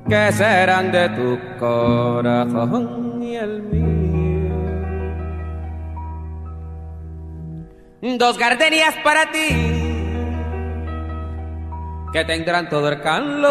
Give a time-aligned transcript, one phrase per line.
[0.09, 4.56] que serán de tu corazón y el mío.
[8.16, 9.49] Dos gardenias para ti,
[12.15, 13.51] que tendrán todo el calor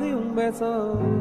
[0.00, 1.17] de un beso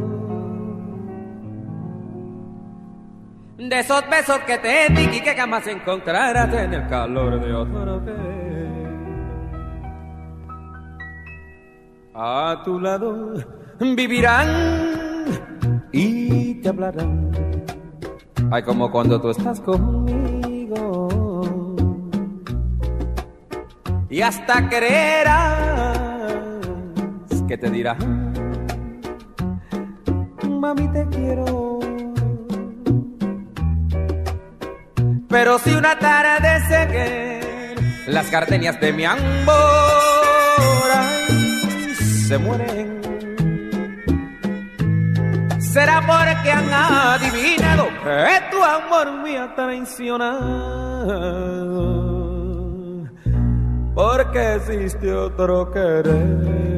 [3.58, 8.00] de esos besos que te di y que jamás encontrarás en el calor de otro
[8.02, 8.16] vez.
[12.14, 13.34] A tu lado
[13.80, 15.26] vivirán
[15.92, 17.32] y te hablarán.
[18.52, 21.08] Ay, como cuando tú estás conmigo.
[24.10, 25.98] Y hasta creerás
[27.48, 28.34] que te dirán,
[30.44, 31.87] mami te quiero
[35.30, 37.76] Pero si una tarde que
[38.08, 39.18] las gardenias de mi amor
[42.28, 43.02] se mueren,
[45.60, 50.28] será porque han adivinado que tu amor me ha traicionado,
[53.94, 56.78] porque existe otro querer.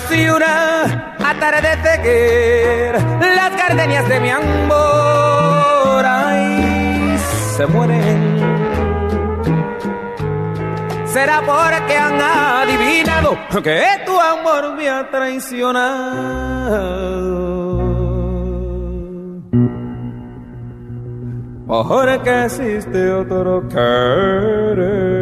[0.00, 7.18] Si una atardecer las gardenias de mi amor ay,
[7.56, 8.38] se mueren.
[11.06, 15.88] Será porque han adivinado que tu amor me ha traicionado.
[21.66, 25.17] Porque existe otro querer.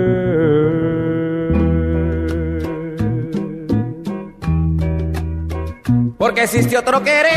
[6.26, 7.31] Porque existe otro querer,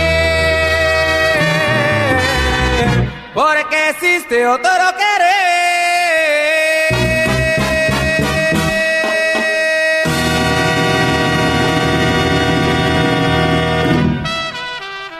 [3.35, 5.29] porque existe otro querer.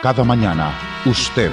[0.02, 1.52] Cada mañana, usted,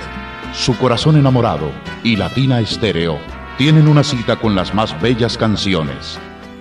[0.53, 1.71] su corazón enamorado
[2.03, 3.19] y Latina Estéreo
[3.59, 6.17] tienen una cita con las más bellas canciones.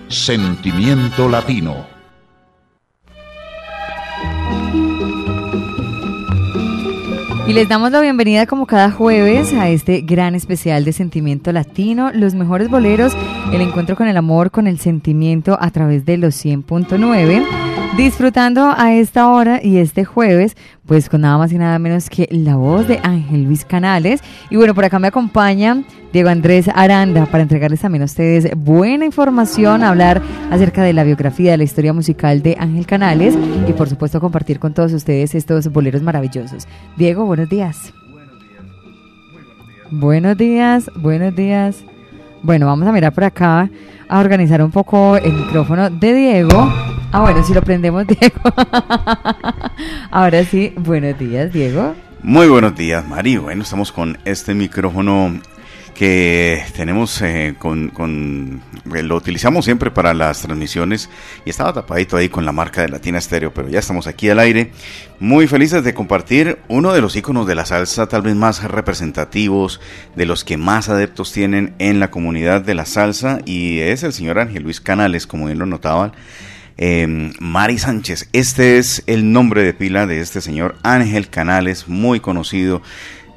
[0.08, 1.95] Sentimiento Latino
[7.46, 12.10] Y les damos la bienvenida como cada jueves a este gran especial de Sentimiento Latino,
[12.12, 13.12] los mejores boleros,
[13.52, 17.66] el encuentro con el amor, con el sentimiento a través de los 100.9.
[17.96, 22.28] Disfrutando a esta hora y este jueves, pues con nada más y nada menos que
[22.30, 24.20] la voz de Ángel Luis Canales.
[24.50, 29.06] Y bueno, por acá me acompaña Diego Andrés Aranda para entregarles también a ustedes buena
[29.06, 30.20] información, hablar
[30.50, 33.34] acerca de la biografía, de la historia musical de Ángel Canales
[33.66, 36.68] y por supuesto compartir con todos ustedes estos boleros maravillosos.
[36.98, 37.94] Diego, buenos días.
[39.90, 41.82] Buenos días, buenos días.
[42.42, 43.71] Bueno, vamos a mirar por acá,
[44.06, 46.85] a organizar un poco el micrófono de Diego.
[47.12, 48.41] Ah, bueno, si lo prendemos, Diego.
[50.10, 51.94] Ahora sí, buenos días, Diego.
[52.22, 53.36] Muy buenos días, Mari.
[53.36, 55.41] Bueno, estamos con este micrófono
[55.97, 58.60] que tenemos eh, con,
[58.94, 61.08] eh, lo utilizamos siempre para las transmisiones
[61.47, 64.38] y estaba tapadito ahí con la marca de Latina Stereo, pero ya estamos aquí al
[64.38, 64.72] aire,
[65.20, 69.80] muy felices de compartir uno de los iconos de la salsa tal vez más representativos,
[70.14, 74.12] de los que más adeptos tienen en la comunidad de la salsa y es el
[74.12, 76.12] señor Ángel Luis Canales, como bien lo notaban.
[76.78, 82.20] Eh, Mari Sánchez, este es el nombre de pila de este señor Ángel Canales, muy
[82.20, 82.82] conocido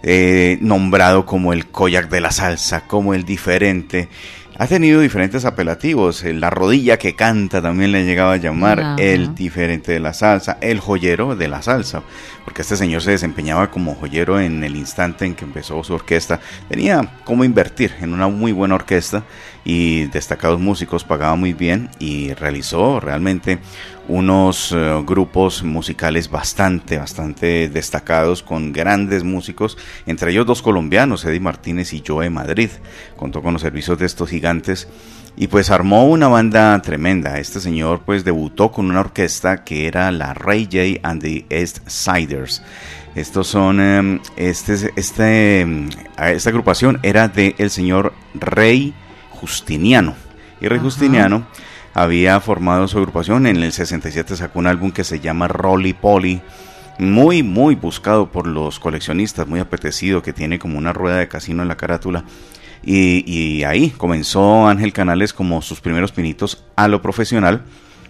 [0.04, 4.10] eh, nombrado como el Koyak de la salsa, como el diferente.
[4.58, 6.22] Ha tenido diferentes apelativos.
[6.26, 8.96] eh, La rodilla que canta también le llegaba a llamar Ajá.
[8.98, 12.04] el diferente de la salsa, el joyero de la salsa,
[12.44, 16.42] porque este señor se desempeñaba como joyero en el instante en que empezó su orquesta.
[16.68, 19.24] Tenía cómo invertir en una muy buena orquesta
[19.64, 23.60] y destacados músicos, pagaba muy bien y realizó realmente
[24.08, 29.78] unos eh, grupos musicales bastante, bastante destacados con grandes músicos,
[30.08, 32.70] entre ellos dos colombianos, Eddie Martínez y Joe Madrid.
[33.16, 34.88] Contó con los servicios de estos gigantes
[35.38, 37.40] y pues armó una banda tremenda.
[37.40, 41.88] Este señor pues debutó con una orquesta que era la Ray J and the East
[41.88, 42.62] Siders.
[43.16, 48.94] Estos son, eh, este, este, eh, esta agrupación era de el señor Rey
[49.40, 50.16] Justiniano.
[50.62, 50.86] Y Rey Ajá.
[50.86, 51.48] Justiniano
[51.94, 53.48] había formado su agrupación.
[53.48, 56.42] En el 67 sacó un álbum que se llama Rolly Polly.
[56.98, 61.62] Muy, muy buscado por los coleccionistas, muy apetecido, que tiene como una rueda de casino
[61.62, 62.26] en la carátula.
[62.84, 67.64] Y, y ahí comenzó Ángel Canales como sus primeros pinitos a lo profesional,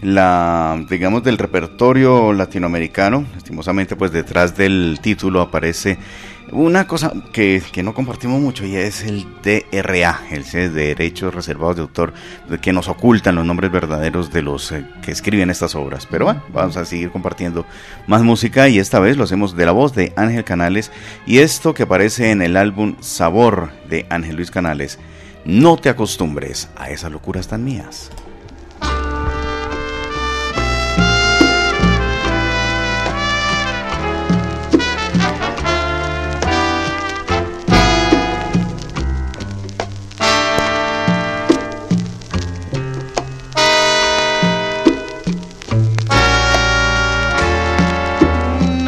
[0.00, 3.24] la, digamos, del repertorio latinoamericano.
[3.34, 5.96] Lastimosamente, pues detrás del título aparece
[6.52, 11.76] una cosa que, que no compartimos mucho y es el DRA, el de Derechos Reservados
[11.76, 12.12] de Autor,
[12.60, 16.06] que nos ocultan los nombres verdaderos de los eh, que escriben estas obras.
[16.10, 17.64] Pero bueno, vamos a seguir compartiendo
[18.06, 20.92] más música y esta vez lo hacemos de la voz de Ángel Canales
[21.26, 24.98] y esto que aparece en el álbum Sabor de Ángel Luis Canales.
[25.44, 28.10] No te acostumbres a esas locuras tan mías.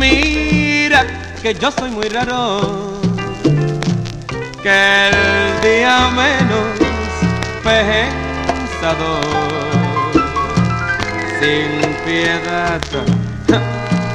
[0.00, 1.00] Mira
[1.42, 2.98] que yo soy muy raro.
[4.62, 5.16] Que el
[5.66, 6.68] día menos
[7.62, 9.10] pensado,
[11.38, 11.70] sin
[12.06, 12.80] piedad,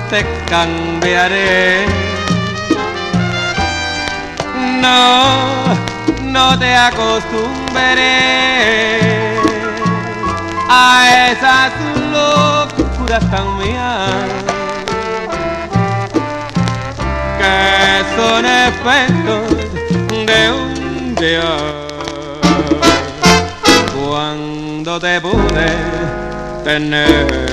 [0.10, 0.20] te
[0.50, 1.86] cambiaré.
[4.82, 4.98] No,
[6.24, 9.51] no te acostumbres
[10.74, 11.74] a esas
[12.14, 14.30] locuras tan mías
[17.40, 19.50] que son efectos
[20.26, 21.58] de un día
[23.94, 25.72] cuando te pude
[26.64, 27.52] tener.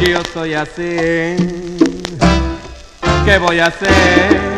[0.00, 1.36] Yo soy así,
[3.24, 4.57] ¿qué voy a hacer?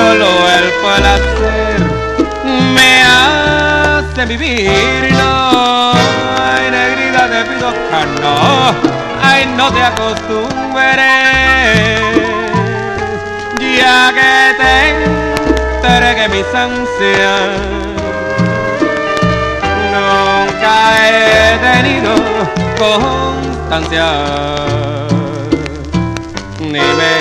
[0.00, 1.78] Solo el placer
[2.74, 5.12] me hace vivir.
[5.12, 8.34] No, ay, negrita, te pido que no,
[9.22, 10.96] ay, no te acostumbres,
[13.78, 14.74] ya que te
[15.86, 17.50] entregué mis ansias.
[19.92, 22.12] Nunca he tenido
[22.78, 24.08] constancia
[26.60, 27.14] ni me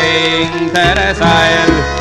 [0.61, 1.98] interesa el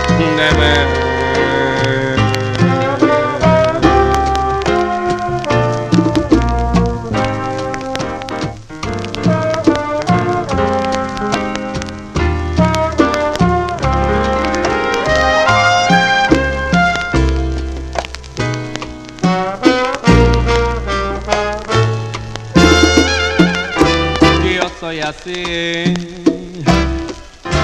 [25.09, 25.95] así.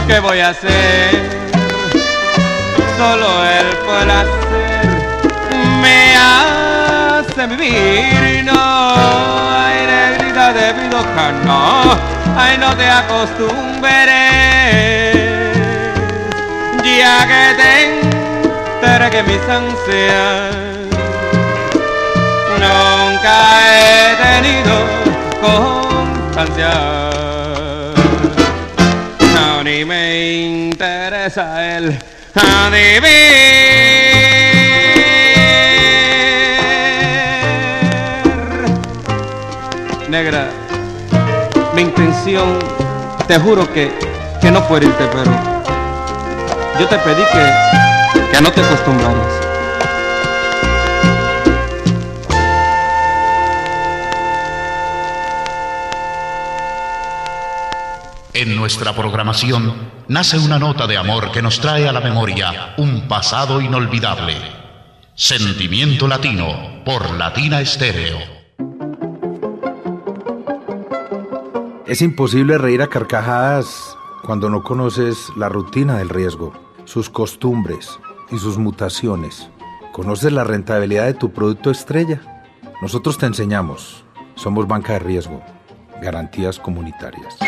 [0.06, 1.43] ¿Qué voy a hacer?
[2.96, 4.86] Solo el placer
[5.82, 11.92] me hace vivir, no, ay negrita de pidoca, no,
[12.36, 14.04] ay no te acostumbres,
[16.84, 17.70] ya que te
[18.84, 20.54] enteré que mis ansias
[22.60, 23.36] nunca
[23.74, 24.74] he tenido
[25.42, 26.74] constancia,
[29.34, 30.02] no ni me
[30.42, 31.44] interesa
[32.34, 33.02] el
[40.08, 40.48] Negra,
[41.74, 42.58] mi intención,
[43.26, 43.92] te juro que,
[44.40, 45.30] que no fue irte, pero
[46.78, 49.53] yo te pedí que, que no te acostumbraras.
[58.44, 59.72] En nuestra programación
[60.06, 64.34] nace una nota de amor que nos trae a la memoria un pasado inolvidable.
[65.14, 68.18] Sentimiento Latino por Latina Estéreo.
[71.86, 76.52] Es imposible reír a carcajadas cuando no conoces la rutina del riesgo,
[76.84, 77.98] sus costumbres
[78.30, 79.48] y sus mutaciones.
[79.94, 82.20] ¿Conoces la rentabilidad de tu producto estrella?
[82.82, 84.04] Nosotros te enseñamos.
[84.34, 85.42] Somos banca de riesgo.
[86.02, 87.38] Garantías comunitarias.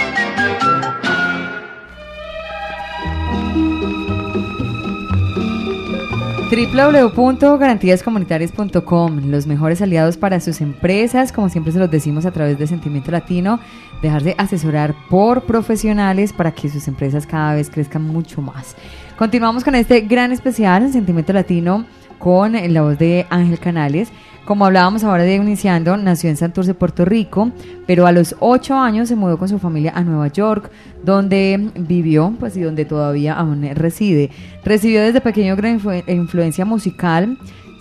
[6.49, 12.67] www.garantíascomunitarias.com, los mejores aliados para sus empresas, como siempre se los decimos a través de
[12.67, 13.61] Sentimiento Latino,
[14.01, 18.77] dejarse asesorar por profesionales para que sus empresas cada vez crezcan mucho más.
[19.19, 21.85] Continuamos con este gran especial, Sentimiento Latino,
[22.19, 24.11] con la voz de Ángel Canales.
[24.47, 27.51] Como hablábamos ahora de iniciando, nació en Santurce, Puerto Rico,
[27.85, 30.71] pero a los ocho años se mudó con su familia a Nueva York,
[31.03, 34.31] donde vivió, pues y donde todavía aún reside.
[34.65, 37.37] Recibió desde pequeño gran influencia musical,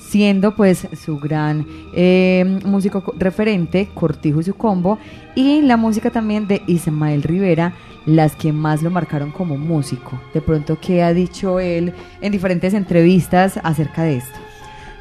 [0.09, 4.97] siendo pues su gran eh, músico referente, Cortijo y su combo,
[5.35, 7.73] y la música también de Ismael Rivera,
[8.07, 10.19] las que más lo marcaron como músico.
[10.33, 14.44] De pronto, ¿qué ha dicho él en diferentes entrevistas acerca de esto?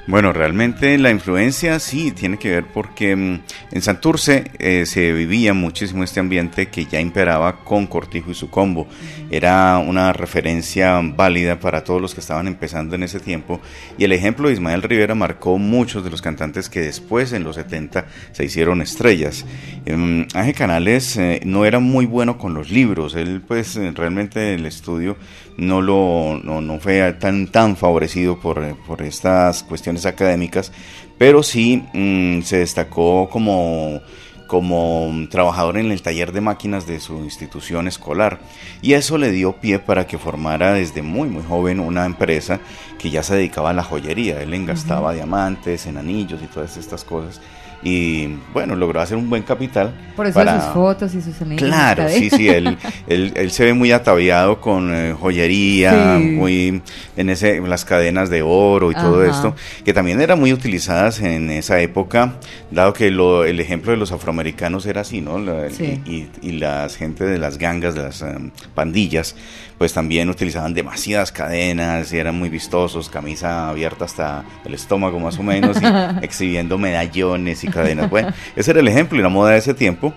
[0.07, 5.55] Bueno, realmente la influencia sí tiene que ver porque mm, en Santurce eh, se vivía
[5.55, 8.87] muchísimo este ambiente que ya imperaba con Cortijo y su combo.
[9.31, 13.63] Era una referencia válida para todos los que estaban empezando en ese tiempo
[13.97, 17.57] y el ejemplo de Ismael Rivera marcó muchos de los cantantes que después en los
[17.57, 19.47] 70 se hicieron estrellas.
[19.87, 24.67] Eh, Ángel Canales eh, no era muy bueno con los libros, él pues realmente el
[24.67, 25.17] estudio
[25.57, 30.73] no lo no, fue tan tan favorecido por, por estas cuestiones académicas,
[31.19, 34.01] pero sí mm, se destacó como
[34.47, 38.41] como trabajador en el taller de máquinas de su institución escolar.
[38.83, 42.61] Y eso le dio pie para que formara desde muy muy joven una empresa
[42.99, 47.05] que ya se dedicaba a la joyería, él engastaba diamantes en anillos y todas estas
[47.05, 47.41] cosas
[47.85, 49.95] y bueno, logró hacer un buen capital.
[50.17, 51.63] Por eso sus fotos y sus anillos.
[51.63, 56.81] Claro, sí, sí, él, él, se ve muy ataviado con eh, joyería, muy
[57.17, 61.51] en, ese, las cadenas de oro y todo esto, que también eran muy utilizadas en
[61.51, 62.37] esa época,
[62.71, 65.39] dado que lo, el ejemplo de los afroamericanos era así, ¿no?
[65.69, 68.35] y, y, las gente de las gangas, de las eh,
[68.75, 69.37] pandillas,
[69.79, 75.39] pues también utilizaban demasiadas cadenas y eran muy vistosos, camisa abierta hasta el estómago más
[75.39, 75.85] o menos, y
[76.25, 78.09] exhibiendo medallones y cadenas.
[78.09, 80.15] Bueno, ese era el ejemplo y la moda de ese tiempo.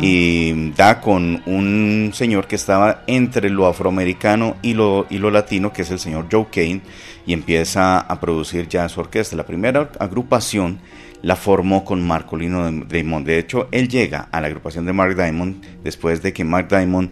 [0.00, 5.72] Y da con un señor que estaba entre lo afroamericano y lo, y lo latino,
[5.72, 6.82] que es el señor Joe Kane,
[7.26, 9.36] y empieza a producir ya su orquesta.
[9.36, 10.80] La primera agrupación
[11.22, 13.26] la formó con Marcolino Diamond.
[13.26, 17.10] De hecho, él llega a la agrupación de Mark Diamond después de que Mark Diamond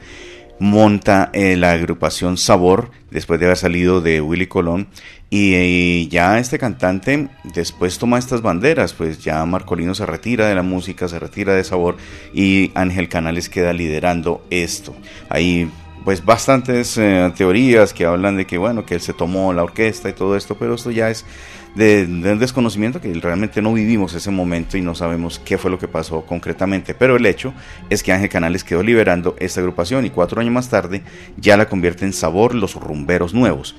[0.59, 4.89] monta eh, la agrupación Sabor después de haber salido de Willy Colón
[5.31, 10.63] y, ya este cantante después toma estas banderas pues ya Marcolino se retira de la
[10.63, 11.97] música se retira de Sabor
[12.33, 14.97] y Ángel Canales queda liderando esto.
[15.29, 15.71] Hay
[16.05, 20.09] pues bastantes eh, teorías que hablan de que bueno que él se tomó la orquesta
[20.09, 21.27] y todo esto pero esto ya es
[21.75, 22.07] de,
[22.37, 26.23] desconocimiento que realmente no vivimos ese momento y no sabemos qué fue lo que pasó
[26.23, 26.95] concretamente.
[26.95, 27.53] Pero el hecho
[27.91, 31.03] es que Ángel Canales quedó liberando esta agrupación y cuatro años más tarde
[31.37, 33.75] ya la convierte en Sabor Los Rumberos Nuevos.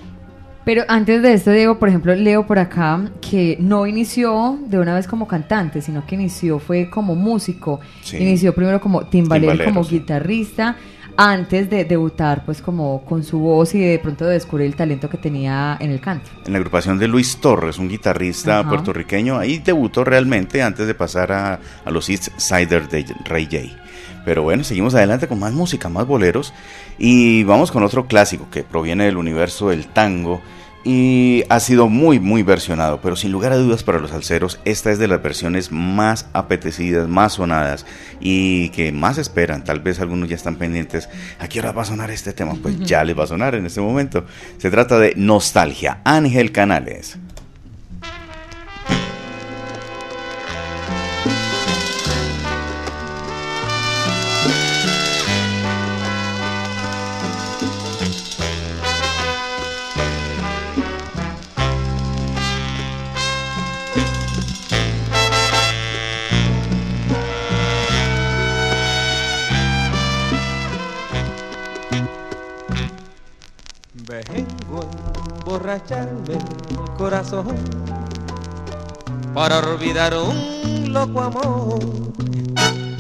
[0.66, 4.94] Pero antes de esto, Diego, por ejemplo, leo por acá que no inició de una
[4.94, 7.80] vez como cantante, sino que inició fue como músico.
[8.14, 10.76] Inició primero como timbalero, como guitarrista
[11.20, 15.10] antes de debutar pues como con su voz y de pronto de descubrir el talento
[15.10, 16.30] que tenía en el canto.
[16.46, 21.34] En la agrupación de Luis Torres, un guitarrista puertorriqueño, ahí debutó realmente antes de pasar
[21.34, 21.60] a,
[21.92, 23.58] los East Siders de Ray J.
[24.24, 26.54] Pero bueno, seguimos adelante con más música, más boleros
[26.98, 30.42] y vamos con otro clásico que proviene del universo del tango
[30.92, 34.90] y ha sido muy, muy versionado, pero sin lugar a dudas para los salseros, esta
[34.90, 37.86] es de las versiones más apetecidas, más sonadas
[38.20, 39.64] y que más esperan.
[39.64, 41.08] Tal vez algunos ya están pendientes.
[41.38, 42.56] ¿A qué hora va a sonar este tema?
[42.60, 44.26] Pues ya les va a sonar en este momento.
[44.58, 47.20] Se trata de Nostalgia, Ángel Canales.
[75.70, 77.56] Emborracharme el corazón
[79.36, 81.80] para olvidar un loco amor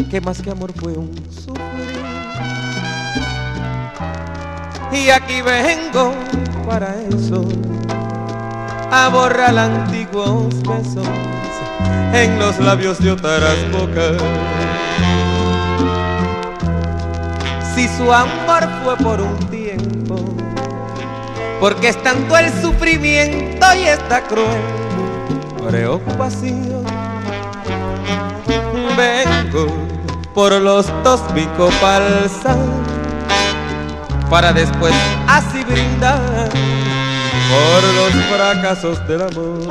[0.09, 1.59] que más que amor fue un sufrir.
[4.91, 6.13] Y aquí vengo
[6.67, 7.43] para eso,
[8.91, 11.07] a borrar antiguos besos
[12.13, 14.17] en los labios de otras bocas.
[17.75, 20.38] Si su amor fue por un tiempo,
[21.59, 24.79] porque es tanto el sufrimiento y esta cruel
[25.67, 26.83] preocupación.
[28.97, 29.67] Vengo
[30.33, 32.01] por los dos mi copa
[34.29, 34.93] para después
[35.27, 36.49] así brindar
[37.49, 39.67] por los fracasos del amor.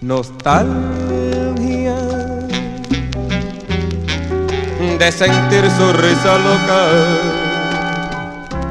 [0.00, 1.05] Nostalgia
[4.98, 6.88] de sentir su risa loca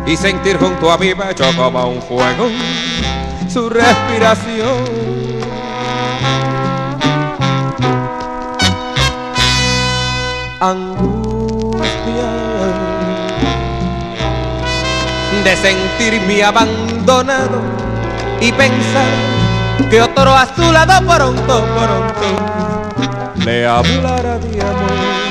[0.08, 2.50] y sentir junto a mi pecho como un fuego
[3.48, 4.86] su respiración.
[10.60, 11.96] Angustia
[15.44, 17.62] de sentirme abandonado
[18.42, 19.14] y pensar
[19.90, 22.66] que otro a su lado pronto, pronto
[23.46, 25.25] le hablará de amor.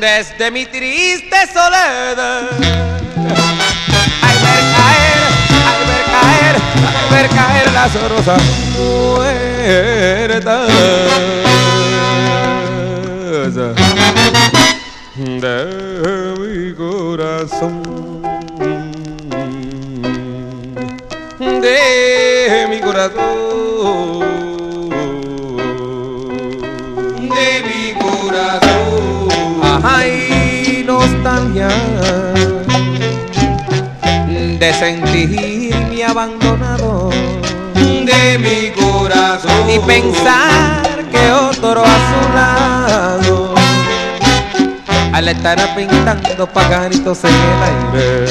[0.00, 2.42] desde mi triste soledad.
[4.22, 5.22] Ay ver caer,
[5.68, 8.42] ay ver caer, ay ver caer las rosas
[8.76, 9.46] muertas
[34.78, 37.10] sentirme abandonado
[37.74, 39.70] de mi corazón.
[39.70, 43.54] Y pensar que otro a su lado
[45.12, 48.26] al estar pintando pagaritos en el aire.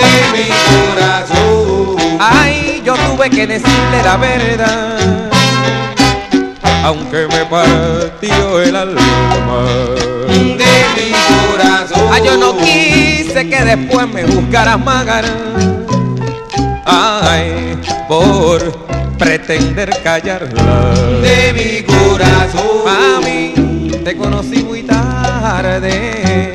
[0.00, 2.18] De mi corazón.
[2.20, 5.30] Ay yo tuve que decirle la verdad
[6.84, 9.00] aunque me partió el alma.
[10.28, 12.08] De mi corazón.
[12.12, 12.54] Ay yo no
[13.32, 15.24] quise que después me buscaras magar
[16.84, 18.60] ay por
[19.16, 20.92] pretender callarla
[21.22, 22.86] de mi corazón.
[22.86, 26.52] A mí te conocí muy tarde.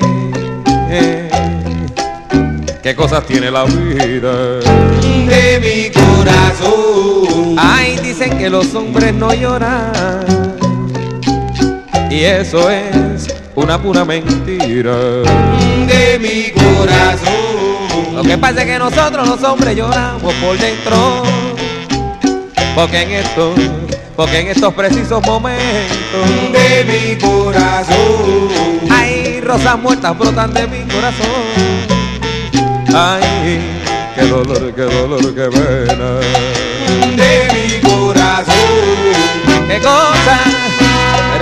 [2.84, 4.60] ¿Qué cosas tiene la vida?
[5.02, 7.56] De mi corazón.
[7.58, 10.26] Ay, dicen que los hombres no lloran.
[12.10, 13.17] Y eso es
[13.58, 14.96] una pura mentira.
[15.88, 18.16] De mi corazón.
[18.16, 21.24] Lo que pasa es que nosotros los hombres lloramos por dentro
[22.76, 23.56] porque en estos,
[24.16, 28.50] porque en estos precisos momentos de mi corazón
[28.92, 31.28] hay rosas muertas brotan de mi corazón.
[32.94, 33.60] Ay,
[34.14, 36.20] qué dolor, qué dolor, qué pena
[37.16, 38.54] de mi corazón.
[39.68, 40.40] Qué cosa,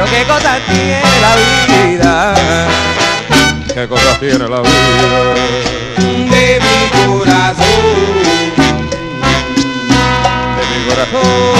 [0.06, 2.36] pero qué cosas tiene la vida.
[3.74, 5.34] Qué cosas tiene la vida.
[6.30, 7.66] De mi corazón.
[10.58, 11.55] Ay, ay,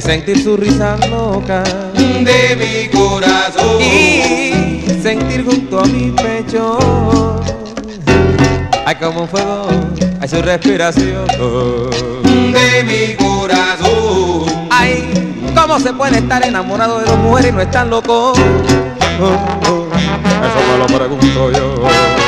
[0.00, 1.62] de sentir su risa loca.
[1.94, 3.80] De mi corazón.
[3.82, 7.40] Y sentir junto a mi pecho.
[8.86, 9.68] Hay como un fuego
[10.20, 11.26] hay su respiración.
[12.24, 14.68] De mi corazón.
[14.70, 15.12] Ay
[15.54, 18.32] cómo se puede estar enamorado de dos mujeres y no estar loco
[20.40, 22.19] eso me lo pregunto yo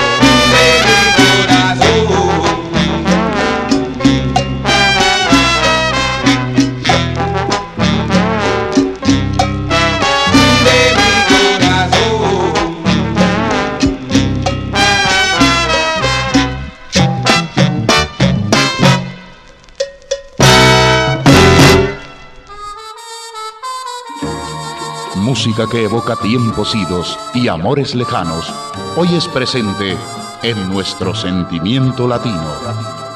[25.44, 28.55] música que evoca tiempos idos y amores lejanos,
[28.96, 29.96] hoy es presente
[30.44, 33.12] en nuestro sentimiento latino.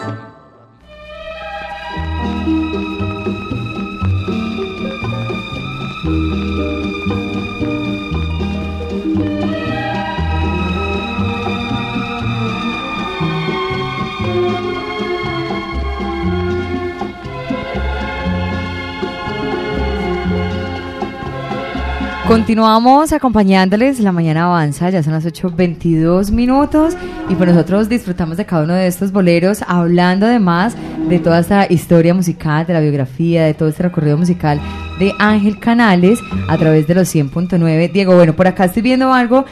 [22.27, 26.97] Continuamos acompañándoles, la mañana avanza, ya son las 8.22 minutos
[27.29, 30.75] y pues nosotros disfrutamos de cada uno de estos boleros, hablando además
[31.09, 34.61] de toda esta historia musical, de la biografía, de todo este recorrido musical
[34.99, 37.93] de Ángel Canales a través de los 100.9.
[37.93, 39.45] Diego, bueno, por acá estoy viendo algo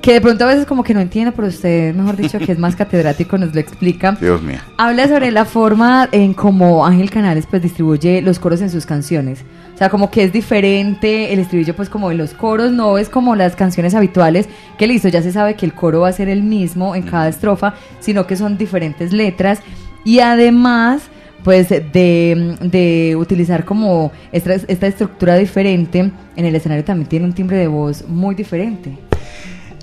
[0.00, 2.58] que de pronto a veces como que no entiendo, pero usted, mejor dicho, que es
[2.58, 4.12] más catedrático, nos lo explica.
[4.20, 4.58] Dios mío.
[4.76, 9.44] Habla sobre la forma en cómo Ángel Canales pues distribuye los coros en sus canciones.
[9.82, 13.08] O sea, como que es diferente el estribillo, pues como en los coros, no es
[13.08, 16.28] como las canciones habituales, que listo, ya se sabe que el coro va a ser
[16.28, 19.58] el mismo en cada estrofa, sino que son diferentes letras.
[20.04, 21.02] Y además,
[21.42, 27.32] pues de, de utilizar como esta, esta estructura diferente, en el escenario también tiene un
[27.32, 28.96] timbre de voz muy diferente.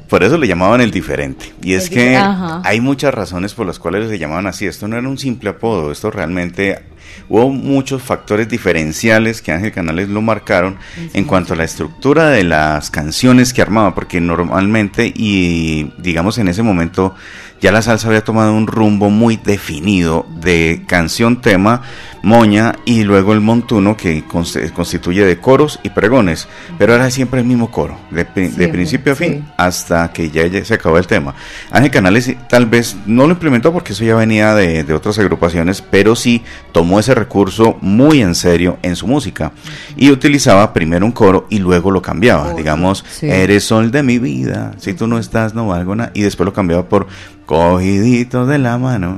[0.08, 1.54] Por eso le llamaban el diferente.
[1.62, 4.66] Y es que hay muchas razones por las cuales le llamaban así.
[4.66, 6.80] Esto no era un simple apodo, esto realmente
[7.28, 10.78] hubo muchos factores diferenciales que Ángel Canales lo marcaron
[11.14, 16.48] en cuanto a la estructura de las canciones que armaba, porque normalmente y digamos en
[16.48, 17.16] ese momento
[17.62, 21.82] ya la salsa había tomado un rumbo muy definido de canción tema
[22.22, 27.46] moña y luego el montuno que constituye de coros y pregones, pero era siempre el
[27.46, 31.36] mismo coro, de, principio a fin, hasta que ya, se acabó el tema.
[31.72, 36.16] Ángel Canales tal vez no lo implementó porque eso ya venía de, otras agrupaciones, pero
[36.16, 39.52] sí tomó ese recurso muy en serio en su música.
[39.96, 44.74] Y utilizaba primero un coro y luego lo cambiaba, digamos, eres sol de mi vida,
[44.78, 47.08] si tú no estás no valgo nada, y después lo cambiaba por
[47.50, 49.18] cogiditos de la mano,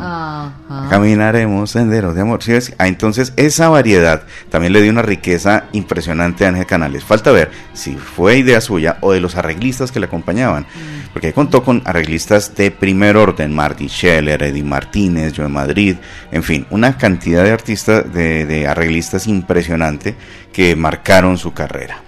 [0.90, 2.42] caminaremos senderos de amor.
[2.42, 7.04] ¿Sí ah, entonces, esa variedad también le dio una riqueza impresionante a Ángel Canales.
[7.04, 11.10] Falta ver si fue idea suya o de los arreglistas que le acompañaban, mm.
[11.12, 15.98] porque contó con arreglistas de primer orden: Marty Scheller, Eddie Martínez, Joe Madrid,
[16.32, 20.16] en fin, una cantidad de artistas, de, de arreglistas impresionante
[20.54, 22.02] que marcaron su carrera.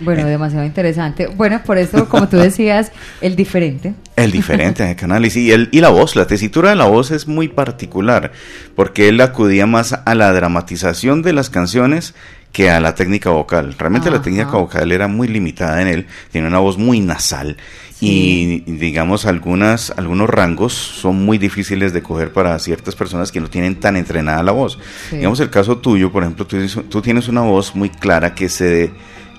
[0.00, 1.26] Bueno, demasiado interesante.
[1.26, 3.94] Bueno, por eso, como tú decías, el diferente.
[4.14, 7.26] El diferente de Canales y, el, y la voz, la tesitura de la voz es
[7.26, 8.32] muy particular,
[8.74, 12.14] porque él acudía más a la dramatización de las canciones
[12.52, 13.74] que a la técnica vocal.
[13.78, 17.56] Realmente la técnica vocal era muy limitada en él, tiene una voz muy nasal
[17.98, 23.48] y digamos algunas algunos rangos son muy difíciles de coger para ciertas personas que no
[23.48, 24.78] tienen tan entrenada la voz.
[25.10, 28.90] Digamos el caso tuyo, por ejemplo, tú, tú tienes una voz muy clara que se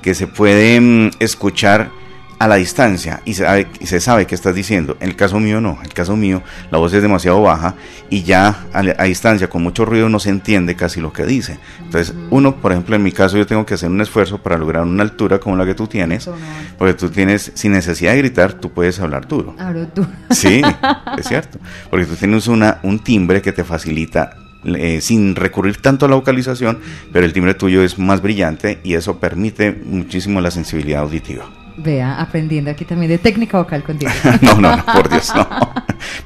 [0.02, 1.92] que se puede mm, escuchar
[2.40, 4.98] a la distancia y se, sabe, se sabe que estás diciendo.
[5.00, 7.76] En el caso mío no, en el caso mío la voz es demasiado baja
[8.10, 11.60] y ya a, distancia con mucho ruido no se entiende casi lo que dice.
[11.80, 14.84] Entonces uno, por ejemplo, en mi caso yo tengo que hacer un esfuerzo para lograr
[14.84, 16.30] una altura como la que tú tienes,
[16.78, 19.56] porque tú tienes, sin necesidad de gritar, tú puedes hablar duro.
[19.58, 20.10] Hablo duro.
[20.30, 20.62] Sí,
[21.18, 24.36] es cierto, porque tú tienes una, un timbre que te facilita
[24.76, 26.80] eh, sin recurrir tanto a la vocalización,
[27.12, 31.50] pero el timbre tuyo es más brillante y eso permite muchísimo la sensibilidad auditiva.
[31.80, 34.12] Vea, aprendiendo aquí también de técnica vocal contigo.
[34.42, 35.48] no, no, por Dios, no.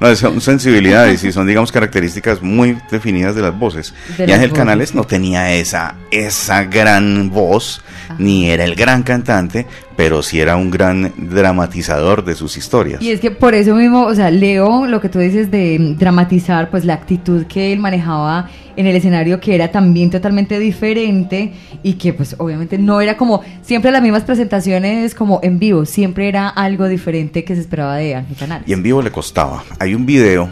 [0.00, 3.92] no, son sensibilidades y son, digamos, características muy definidas de las voces.
[4.16, 4.58] De y Ángel voces.
[4.58, 7.82] Canales no tenía esa, esa gran voz,
[8.16, 13.02] ni era el gran cantante, pero sí era un gran dramatizador de sus historias.
[13.02, 16.70] Y es que por eso mismo, o sea, leo lo que tú dices de dramatizar,
[16.70, 21.52] pues la actitud que él manejaba en el escenario, que era también totalmente diferente
[21.82, 26.28] y que pues obviamente no era como siempre las mismas presentaciones como en vivo, siempre
[26.28, 28.68] era algo diferente que se esperaba de Ángel Canales.
[28.68, 29.62] Y en vivo le costaba.
[29.78, 30.48] Hay un video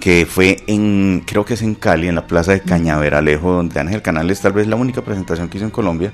[0.00, 4.02] que fue en, creo que es en Cali, en la plaza de Cañaveralejo, donde Ángel
[4.02, 6.12] Canales tal vez la única presentación que hizo en Colombia.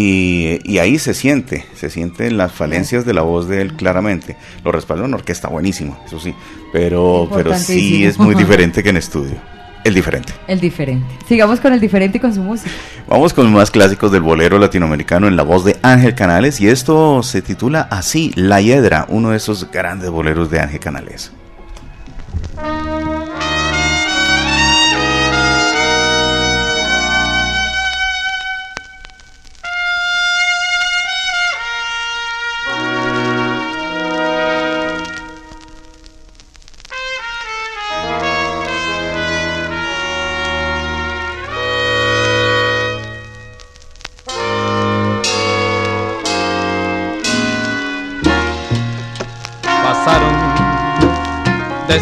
[0.00, 4.36] Y, y ahí se siente, se sienten las falencias de la voz de él claramente.
[4.64, 6.32] Lo respalda una orquesta buenísima, eso sí,
[6.72, 9.34] pero, pero sí es muy diferente que en estudio.
[9.82, 10.32] El diferente.
[10.46, 11.06] El diferente.
[11.26, 12.70] Sigamos con el diferente y con su música.
[13.08, 17.24] Vamos con más clásicos del bolero latinoamericano en la voz de Ángel Canales y esto
[17.24, 21.32] se titula así, La Hiedra, uno de esos grandes boleros de Ángel Canales.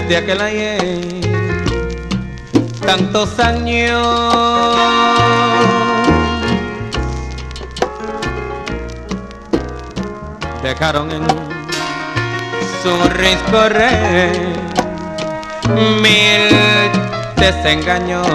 [0.08, 1.20] Desde aquel ayer
[2.86, 4.76] tantos años
[10.62, 11.26] dejaron en
[12.82, 14.30] su riz correr
[16.00, 16.50] mil
[17.36, 18.28] desengaños.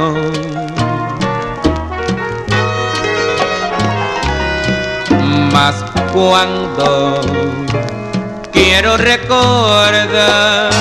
[5.54, 5.76] Mas
[6.12, 7.22] cuando
[8.52, 10.72] quiero recordar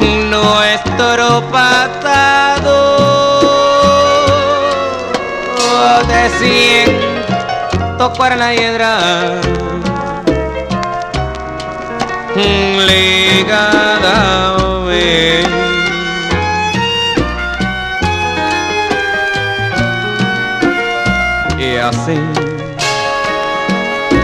[0.00, 2.78] nuestro pasado.
[6.08, 9.40] De siento para la hiedra
[12.86, 15.44] ligada a mí.
[21.58, 22.18] y así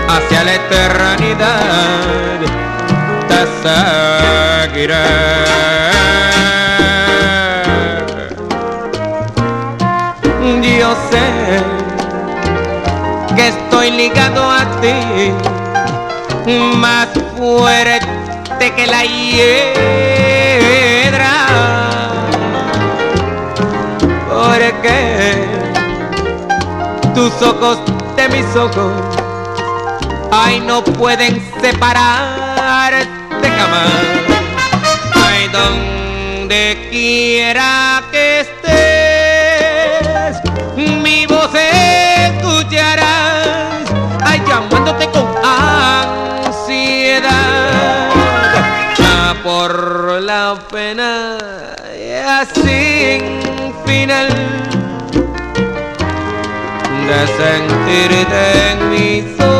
[0.08, 2.38] hacia la eternidad
[3.36, 5.06] te seguiré.
[10.78, 11.26] Yo sé
[13.34, 14.96] que estoy ligado a ti
[16.76, 20.14] más fuerte que la hiedra.
[24.28, 25.34] Porque
[27.14, 27.78] tus ojos
[28.16, 28.92] de mis ojos
[30.30, 32.45] ay no pueden separarte
[33.58, 34.02] jamás
[35.14, 38.66] ay donde quiera que estés
[40.76, 43.06] mi voz escucharás.
[44.22, 46.92] Ay llamándote con ansiedad.
[49.42, 51.38] Por la pena
[52.52, 54.28] sin final.
[57.06, 58.42] De sentirte
[58.72, 59.55] en mi soledad.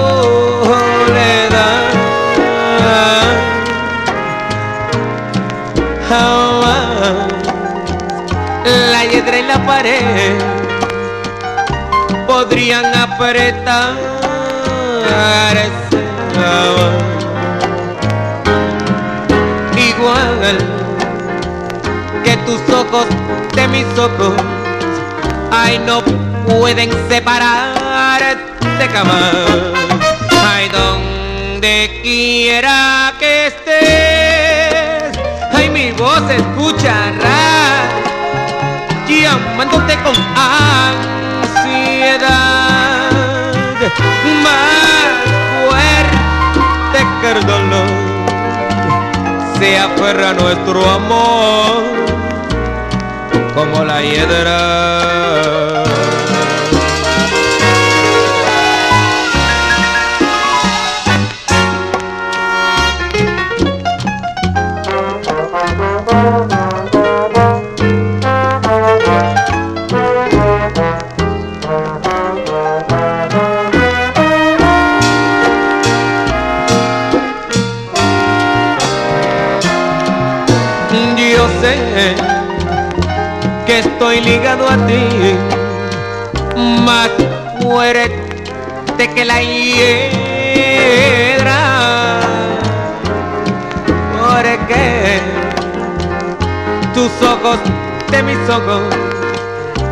[9.87, 10.39] Pared
[12.27, 13.95] podrían apretar
[15.67, 16.01] ese
[16.35, 16.95] amor.
[19.77, 20.59] Igual
[22.25, 23.07] que tus ojos
[23.55, 24.35] de mis ojos
[25.53, 26.03] ay no
[26.47, 29.37] pueden separarte jamás.
[30.49, 35.19] Ay donde quiera que estés
[35.53, 38.06] ay mi voz escuchará
[39.09, 41.01] llamándote con ansiedad
[44.43, 45.09] más
[45.65, 48.17] fuerte que el dolor
[49.59, 51.85] se aferra nuestro amor
[53.55, 55.85] como la hiedra.
[84.27, 85.05] Ligado a ti.
[86.85, 87.11] Más
[87.63, 90.41] fuerte que la hiedra.
[94.19, 95.21] Porque
[96.93, 97.59] tus ojos
[98.11, 98.83] de mis ojos,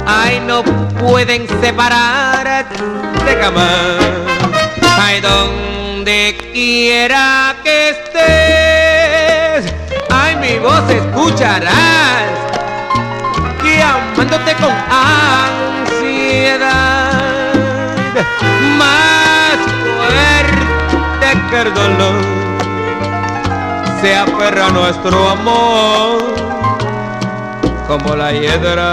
[0.06, 0.62] ay, no
[0.98, 2.66] pueden separar
[3.26, 3.98] de jamás.
[4.96, 9.72] Ay, donde quiera que estés,
[10.10, 12.30] ay, mi voz escucharás,
[13.80, 16.32] amándote con ansiedad,
[18.78, 22.22] más fuerte que el dolor,
[24.00, 26.34] se aferra nuestro amor
[27.86, 28.84] como la hiedra.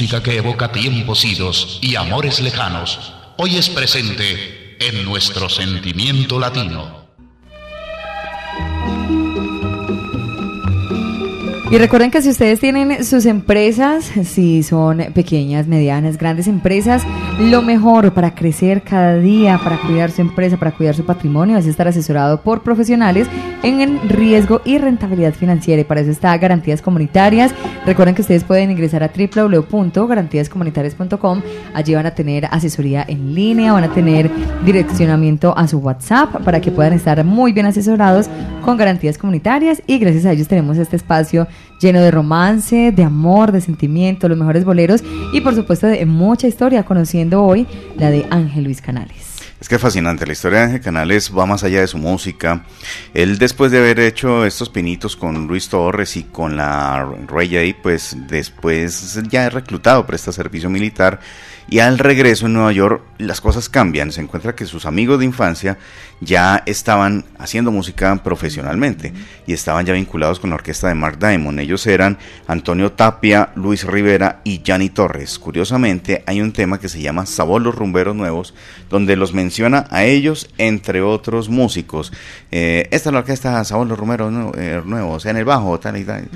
[0.00, 6.99] Que evoca tiempos idos y amores lejanos, hoy es presente en nuestro sentimiento latino.
[11.70, 17.04] Y recuerden que si ustedes tienen sus empresas, si son pequeñas, medianas, grandes empresas,
[17.38, 21.66] lo mejor para crecer cada día, para cuidar su empresa, para cuidar su patrimonio, es
[21.66, 23.28] estar asesorado por profesionales
[23.62, 25.82] en riesgo y rentabilidad financiera.
[25.82, 27.52] Y para eso está Garantías Comunitarias.
[27.86, 31.42] Recuerden que ustedes pueden ingresar a www.garantíascomunitarias.com.
[31.72, 34.28] Allí van a tener asesoría en línea, van a tener
[34.66, 38.28] direccionamiento a su WhatsApp para que puedan estar muy bien asesorados
[38.64, 39.80] con garantías comunitarias.
[39.86, 41.46] Y gracias a ellos tenemos este espacio
[41.80, 46.46] lleno de romance, de amor, de sentimiento, los mejores boleros y por supuesto de mucha
[46.46, 49.30] historia, conociendo hoy la de Ángel Luis Canales.
[49.60, 52.64] Es que fascinante, la historia de Ángel Canales va más allá de su música.
[53.12, 58.16] Él después de haber hecho estos pinitos con Luis Torres y con la Rey pues
[58.26, 61.20] después ya es reclutado, presta servicio militar
[61.70, 64.10] y al regreso en Nueva York las cosas cambian.
[64.10, 65.78] Se encuentra que sus amigos de infancia
[66.20, 69.12] ya estaban haciendo música profesionalmente
[69.46, 71.60] y estaban ya vinculados con la orquesta de Mark Diamond.
[71.60, 75.38] Ellos eran Antonio Tapia, Luis Rivera y Gianni Torres.
[75.38, 78.52] Curiosamente, hay un tema que se llama Sabor los Rumberos Nuevos,
[78.90, 82.12] donde los menciona a ellos entre otros músicos.
[82.50, 86.04] Eh, esta es la orquesta Sabor los Rumberos eh, Nuevos, en el bajo, tal y
[86.04, 86.28] tal.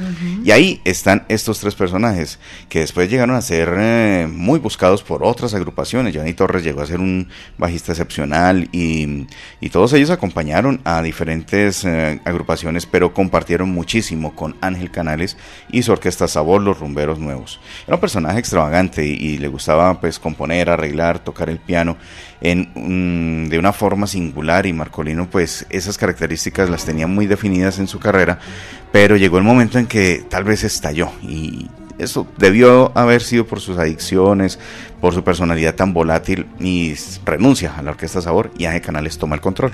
[0.44, 5.23] Y ahí están estos tres personajes que después llegaron a ser eh, muy buscados por
[5.24, 6.12] otras agrupaciones.
[6.12, 9.26] Gianni Torres llegó a ser un bajista excepcional y,
[9.60, 15.36] y todos ellos acompañaron a diferentes eh, agrupaciones, pero compartieron muchísimo con Ángel Canales
[15.70, 17.60] y su orquesta Sabor, los Rumberos Nuevos.
[17.86, 21.96] Era un personaje extravagante y, le gustaba pues componer, arreglar, tocar el piano
[22.44, 27.88] en, de una forma singular y Marcolino pues esas características las tenía muy definidas en
[27.88, 28.38] su carrera,
[28.92, 33.60] pero llegó el momento en que tal vez estalló y eso debió haber sido por
[33.60, 34.58] sus adicciones,
[35.00, 39.36] por su personalidad tan volátil y renuncia a la Orquesta Sabor y Ángel Canales toma
[39.36, 39.72] el control.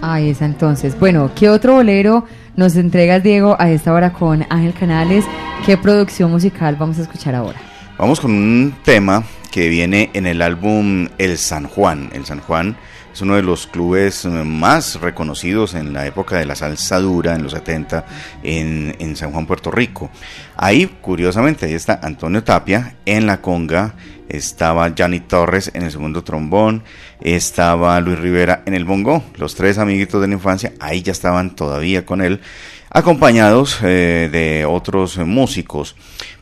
[0.00, 0.98] Ahí es entonces.
[0.98, 5.24] Bueno, ¿qué otro bolero nos entregas, Diego, a esta hora con Ángel Canales?
[5.64, 7.58] ¿Qué producción musical vamos a escuchar ahora?
[7.98, 12.10] Vamos con un tema que viene en el álbum El San Juan.
[12.12, 12.76] El San Juan
[13.10, 17.42] es uno de los clubes más reconocidos en la época de la salsa dura, en
[17.42, 18.04] los 70,
[18.42, 20.10] en, San Juan, Puerto Rico.
[20.58, 23.94] Ahí, curiosamente, ahí está Antonio Tapia en la conga,
[24.28, 26.84] estaba Gianni Torres en el segundo trombón,
[27.22, 31.56] estaba Luis Rivera en el bongo, los tres amiguitos de la infancia, ahí ya estaban
[31.56, 32.42] todavía con él,
[32.90, 35.96] acompañados eh, de otros músicos.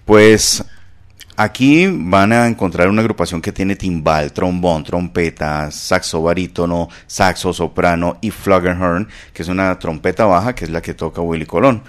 [0.05, 0.65] Pues
[1.37, 8.19] Aquí van a encontrar una agrupación que tiene timbal, trombón, trompeta, saxo barítono, saxo soprano
[8.21, 11.83] y flugelhorn, que es una trompeta baja, que es la que toca Willy Colón,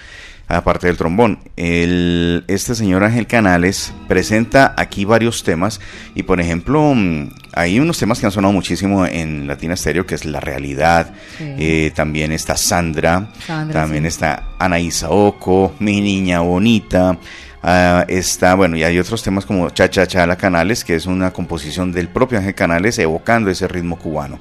[0.47, 1.37] aparte del trombón.
[1.55, 5.79] El, este señor Ángel Canales presenta aquí varios temas
[6.15, 10.15] y, por ejemplo, mm, hay unos temas que han sonado muchísimo en Latina Stereo, que
[10.15, 13.29] es La Realidad, eh, también está Sandra,
[13.71, 17.19] también está Anaísa Oco, Mi Niña Bonita.
[17.67, 21.07] Ah, está, bueno, y hay otros temas como Cha Cha Cha La Canales, que es
[21.07, 24.37] una composición del propio Ángel Canales evocando ese ritmo cubano.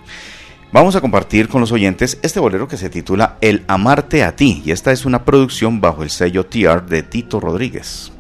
[0.73, 4.63] Vamos a compartir con los oyentes este bolero que se titula El Amarte a ti,
[4.67, 8.13] y esta es una producción bajo el sello TR de Tito Rodríguez.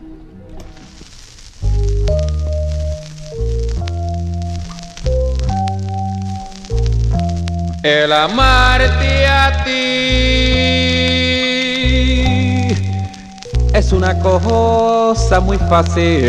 [7.82, 9.13] El amarte
[13.84, 16.24] es una cosa muy fácil.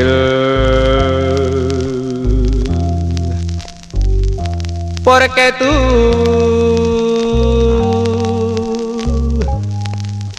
[5.03, 5.65] Porque tú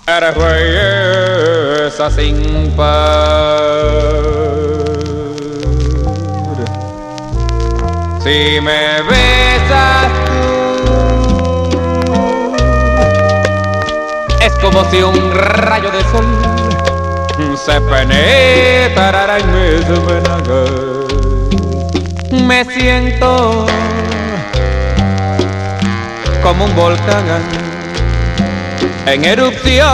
[0.07, 3.65] eres belleza sin par.
[8.23, 10.37] Si me besas tú,
[14.61, 16.66] como si un rayo de sol
[17.55, 20.71] se penetrara en mis venagas.
[22.33, 23.67] Me siento
[26.43, 27.25] como un volcán
[29.07, 29.87] en erupción.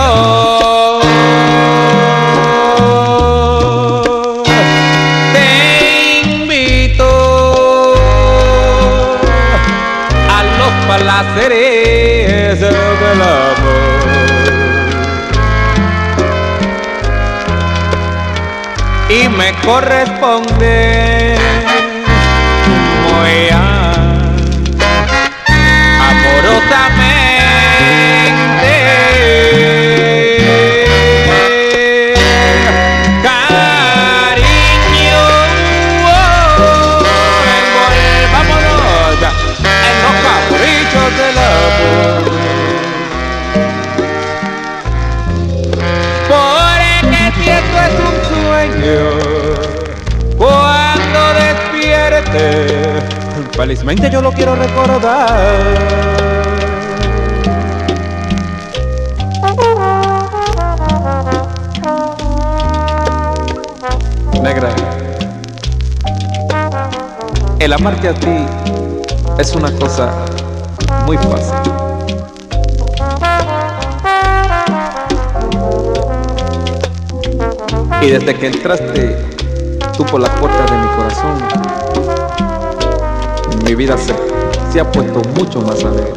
[5.33, 7.95] Te invito
[10.29, 12.75] a los placeres del
[13.23, 13.62] amor.
[19.37, 21.02] Me corresponde
[53.73, 55.31] felizmente yo lo quiero recordar.
[64.43, 64.69] Negra,
[67.61, 68.47] el amarte a ti
[69.39, 70.13] es una cosa
[71.07, 71.73] muy fácil.
[78.03, 79.17] Y desde que entraste
[79.97, 81.73] tú por la puerta de mi corazón,
[83.65, 84.15] mi vida se,
[84.73, 86.13] se ha puesto mucho más alegre.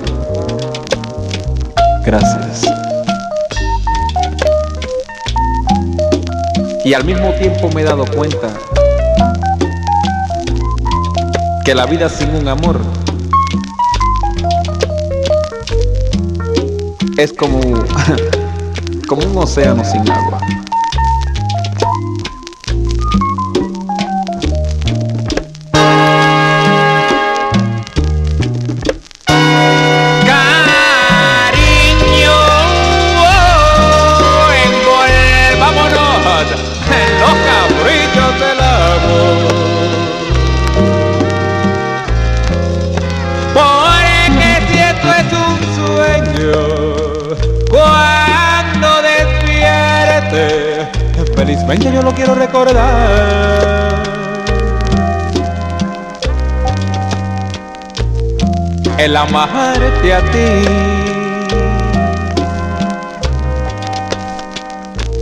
[2.03, 2.63] Gracias.
[6.83, 8.47] Y al mismo tiempo me he dado cuenta
[11.65, 12.79] que la vida sin un amor
[17.17, 17.59] es como,
[19.07, 20.39] como un océano sin agua.
[59.05, 60.49] El amarte a ti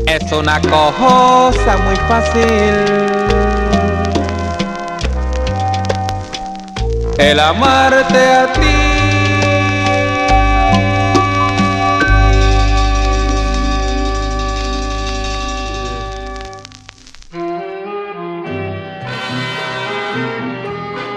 [0.08, 2.44] es una cosa muy fácil.
[7.18, 8.93] El amarte a ti.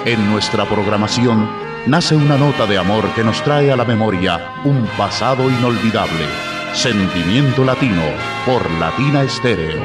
[0.07, 1.49] En nuestra programación
[1.89, 6.25] nace una nota de amor que nos trae a la memoria un pasado inolvidable.
[6.75, 8.03] Sentimiento Latino
[8.47, 9.83] por Latina Estéreo.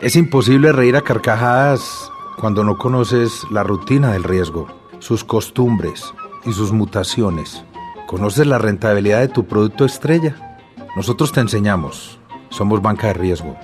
[0.00, 2.10] Es imposible reír a carcajadas
[2.40, 4.66] cuando no conoces la rutina del riesgo,
[4.98, 6.14] sus costumbres
[6.46, 7.62] y sus mutaciones.
[8.06, 10.56] ¿Conoces la rentabilidad de tu producto estrella?
[10.96, 12.17] Nosotros te enseñamos.
[12.58, 13.56] Somos banca de riesgo.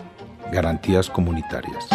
[0.53, 1.89] Garantías comunitarias.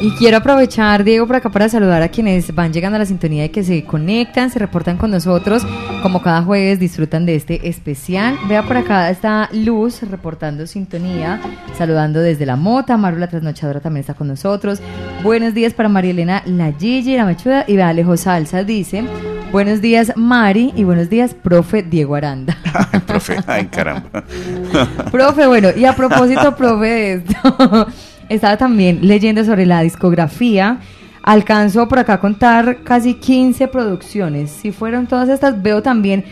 [0.00, 3.46] Y quiero aprovechar, Diego, por acá para saludar a quienes van llegando a la sintonía
[3.46, 5.66] y que se conectan, se reportan con nosotros.
[6.00, 8.38] Como cada jueves disfrutan de este especial.
[8.48, 11.40] Vea por acá está Luz reportando sintonía,
[11.76, 12.96] saludando desde la mota.
[12.96, 14.80] Maru la trasnochadora también está con nosotros.
[15.24, 19.02] Buenos días para María Elena La Gigi, la Mechuda y Alejo Salsa dice.
[19.50, 22.58] Buenos días, Mari, y buenos días, profe Diego Aranda.
[23.06, 24.22] profe, ay caramba.
[25.10, 27.86] profe, bueno, y a propósito, profe, de esto,
[28.28, 30.80] estaba también leyendo sobre la discografía.
[31.22, 34.50] Alcanzó por acá a contar casi 15 producciones.
[34.50, 36.24] Si fueron todas estas, veo también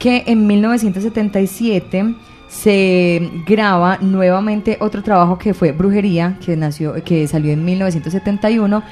[0.00, 2.16] que en 1977
[2.48, 8.82] se graba nuevamente otro trabajo que fue Brujería, que nació, que salió en 1971.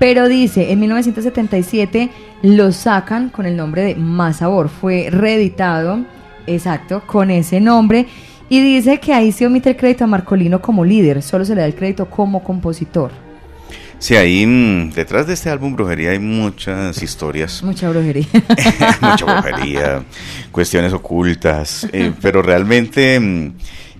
[0.00, 2.08] Pero dice, en 1977
[2.42, 4.70] lo sacan con el nombre de Más Sabor.
[4.70, 6.06] Fue reeditado,
[6.46, 8.06] exacto, con ese nombre.
[8.48, 11.60] Y dice que ahí se omite el crédito a Marcolino como líder, solo se le
[11.60, 13.10] da el crédito como compositor.
[14.00, 17.62] Sí, ahí mm, detrás de este álbum Brujería hay muchas historias.
[17.62, 18.26] Mucha brujería.
[19.02, 20.02] Mucha brujería,
[20.50, 23.52] cuestiones ocultas, eh, pero realmente mm,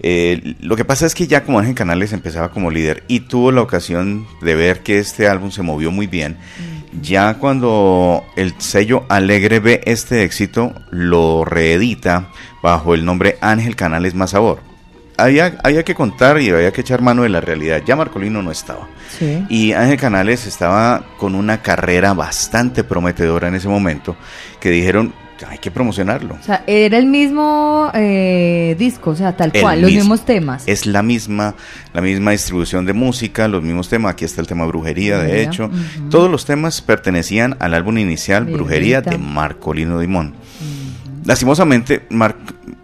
[0.02, 3.52] Eh, lo que pasa es que ya como Ángel Canales empezaba como líder y tuvo
[3.52, 6.38] la ocasión de ver que este álbum se movió muy bien.
[7.02, 12.30] Ya cuando el sello Alegre ve este éxito, lo reedita
[12.62, 14.69] bajo el nombre Ángel Canales Más Sabor.
[15.22, 17.82] Había, había que contar y había que echar mano de la realidad.
[17.84, 18.88] Ya Marcolino no estaba.
[19.48, 24.16] Y Ángel Canales estaba con una carrera bastante prometedora en ese momento,
[24.60, 25.12] que dijeron,
[25.48, 26.36] hay que promocionarlo.
[26.40, 30.64] O sea, era el mismo eh, disco, o sea, tal cual, los mismos temas.
[30.66, 31.54] Es la misma,
[31.92, 34.12] la misma distribución de música, los mismos temas.
[34.12, 35.70] Aquí está el tema Brujería, de hecho.
[36.10, 40.34] Todos los temas pertenecían al álbum inicial Brujería de Marcolino Dimón.
[41.24, 42.06] Lastimosamente,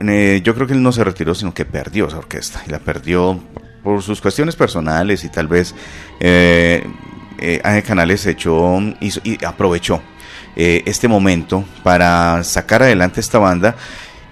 [0.01, 2.62] eh, yo creo que él no se retiró, sino que perdió esa orquesta.
[2.66, 3.41] Y la perdió
[3.82, 5.74] por sus cuestiones personales y tal vez
[6.20, 6.87] eh,
[7.39, 10.03] eh Canales echó y aprovechó
[10.59, 13.76] eh, este momento para sacar adelante esta banda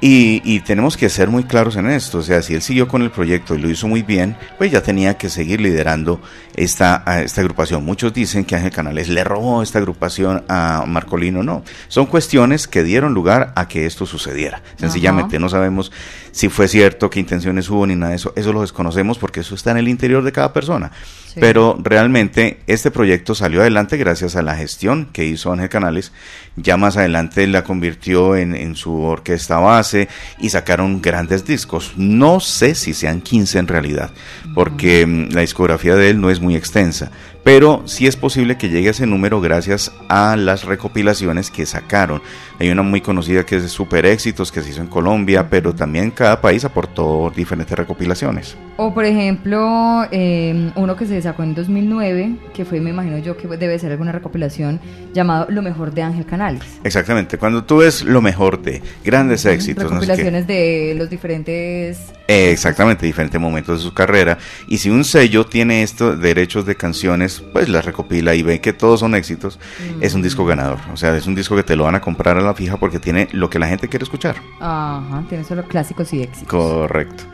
[0.07, 3.11] y, tenemos que ser muy claros en esto, o sea, si él siguió con el
[3.11, 6.21] proyecto y lo hizo muy bien, pues ya tenía que seguir liderando
[6.57, 7.83] esta, esta agrupación.
[7.87, 12.83] Muchos dicen que Ángel Canales le robó esta agrupación a Marcolino, no, son cuestiones que
[12.83, 14.63] dieron lugar a que esto sucediera.
[14.77, 15.91] Sencillamente no sabemos
[16.33, 19.55] si fue cierto, qué intenciones hubo ni nada de eso, eso lo desconocemos porque eso
[19.55, 20.93] está en el interior de cada persona.
[21.41, 26.13] Pero realmente este proyecto salió adelante gracias a la gestión que hizo Ángel Canales.
[26.57, 31.93] Ya más adelante la convirtió en, en su orquesta base y sacaron grandes discos.
[31.97, 34.11] No sé si sean 15 en realidad,
[34.55, 37.11] porque mm, la discografía de él no es muy extensa
[37.45, 42.22] pero sí es posible que llegue a ese número gracias a las recopilaciones que sacaron.
[42.59, 45.74] Hay una muy conocida que es de Super Éxitos que se hizo en Colombia, pero
[45.74, 48.57] también cada país aportó diferentes recopilaciones.
[48.76, 53.36] O por ejemplo, em, uno que se sacó en 2009, que fue, me imagino yo,
[53.36, 54.80] que debe ser alguna recopilación
[55.12, 56.62] llamado Lo mejor de Ángel Canales.
[56.82, 59.84] Exactamente, cuando tú ves lo mejor de grandes éxitos.
[59.84, 62.12] Recopilaciones de los diferentes...
[62.27, 64.39] exactamente, diferentes momentos de su carrera.
[64.66, 68.72] Y si un sello tiene estos derechos de canciones, pues las recopila y ve que
[68.72, 69.59] todos son éxitos,
[70.01, 70.79] es un disco ganador.
[70.93, 72.99] O sea, es un disco que te lo van a comprar a la fija porque
[72.99, 74.37] tiene lo que la gente quiere escuchar.
[74.61, 76.49] Ajá, tiene solo clásicos y éxitos.
[76.49, 77.25] Correcto.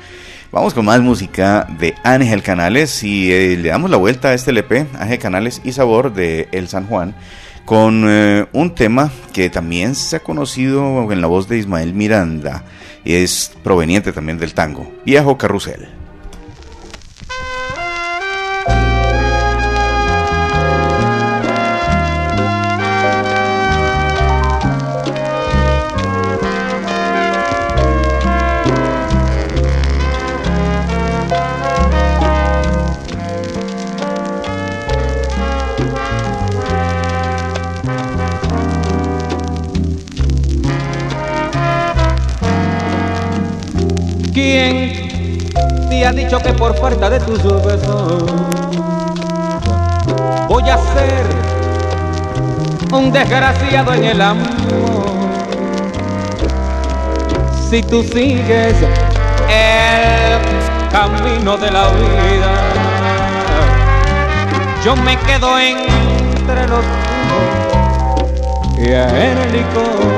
[0.52, 4.50] Vamos con más música de Ángel Canales y eh, le damos la vuelta a este
[4.50, 7.14] LP, Ángel Canales y Sabor de El San Juan,
[7.64, 12.64] con eh, un tema que también se ha conocido en la voz de Ismael Miranda
[13.04, 15.99] es proveniente también del tango, Viejo Carrusel.
[46.10, 48.24] Ha dicho que por falta de tus besos
[50.48, 51.24] voy a ser
[52.92, 54.48] un desgraciado en el amor.
[57.70, 58.74] Si tú sigues
[59.48, 62.54] el camino de la vida,
[64.84, 66.84] yo me quedo entre los
[68.78, 70.10] y el licor.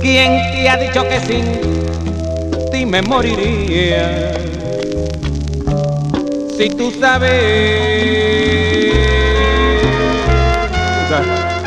[0.00, 1.73] ¿Quién te ha dicho que sin
[2.74, 4.34] ti me moriría.
[6.56, 7.32] Si tú sabes,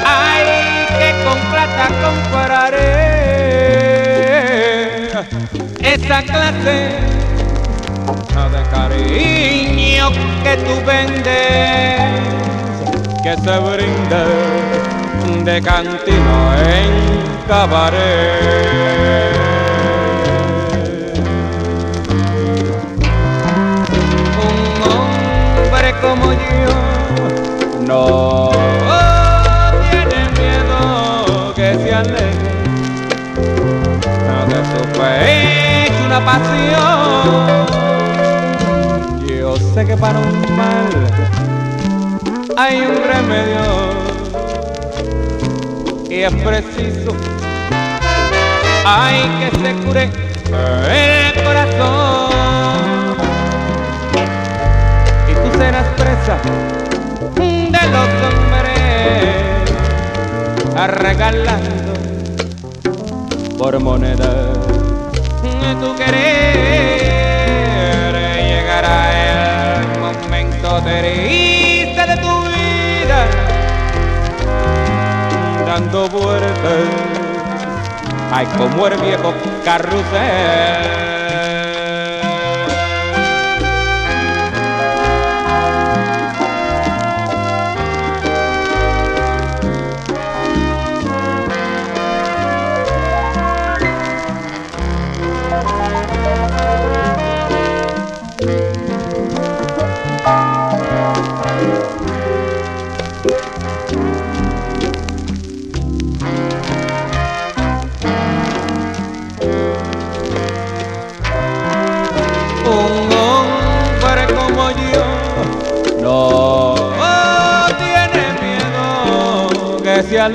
[0.05, 0.45] ay,
[0.99, 2.95] que con plata compraré
[5.95, 6.77] esa clase
[8.53, 10.05] de cariño
[10.43, 12.11] que tú vendes,
[13.23, 14.21] que se brinda
[15.45, 16.37] de cantino
[16.75, 16.91] en
[17.47, 19.46] cabaret.
[26.01, 26.73] Como yo.
[27.85, 28.51] No
[29.89, 32.47] tiene miedo que se aleje
[34.47, 37.67] de su pecho una pasión.
[39.27, 40.89] Yo sé que para un mal
[42.57, 43.65] hay un remedio.
[46.09, 47.15] Y es preciso.
[48.85, 50.09] Hay que se cure
[50.89, 52.16] el corazón
[55.57, 56.37] serás presa
[57.35, 59.71] de los hombres
[60.87, 61.93] regalando
[63.57, 64.53] por moneda
[65.81, 66.93] tu querer
[68.49, 68.97] llegará
[69.79, 73.19] el momento triste de tu vida
[75.65, 77.17] dando vueltas
[78.31, 79.33] ay como el viejo
[79.63, 81.26] carrusel.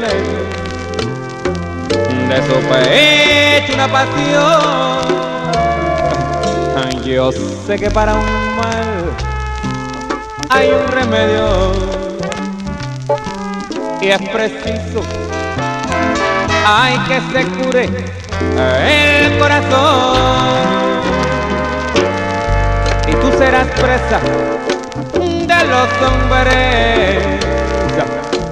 [0.00, 0.08] De
[2.46, 5.22] su pecho una pasión.
[7.04, 7.30] Yo
[7.66, 8.24] sé que para un
[8.56, 9.04] mal
[10.48, 11.72] hay un remedio.
[14.00, 15.02] Y es preciso.
[16.66, 21.02] Hay que se cure el corazón.
[23.08, 24.20] Y tú serás presa
[25.20, 27.42] de los hombres.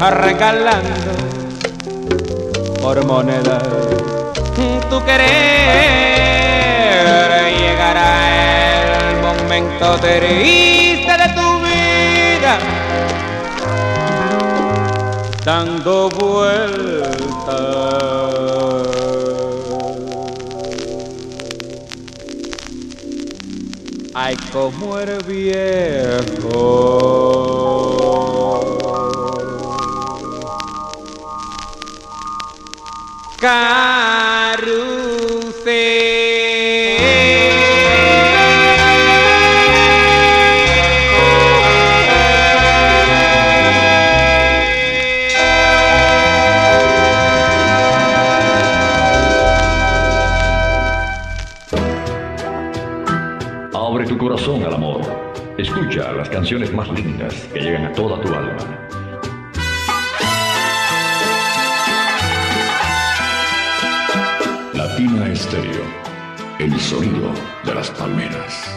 [0.01, 1.30] Regalando
[2.81, 3.59] por moneda.
[4.91, 5.31] Tu querer
[7.59, 8.13] llegará
[9.11, 12.55] el momento triste de tu vida.
[15.45, 16.81] Dando vueltas.
[24.13, 26.81] Ay como eres viejo
[33.45, 34.40] กา
[66.91, 67.31] sonido
[67.65, 68.69] de las palmeras.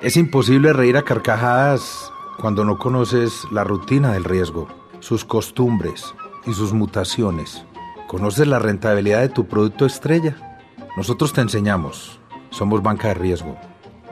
[0.00, 4.68] Es imposible reír a carcajadas cuando no conoces la rutina del riesgo,
[5.00, 6.14] sus costumbres
[6.46, 7.64] y sus mutaciones.
[8.06, 10.60] ¿Conoces la rentabilidad de tu producto estrella?
[10.96, 12.20] Nosotros te enseñamos.
[12.50, 13.56] Somos banca de riesgo.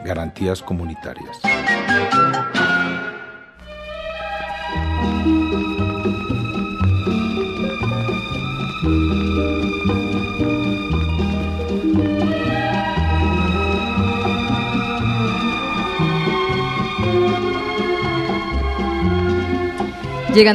[0.04, 1.40] Garantías comunitarias.
[8.80, 9.84] Llegando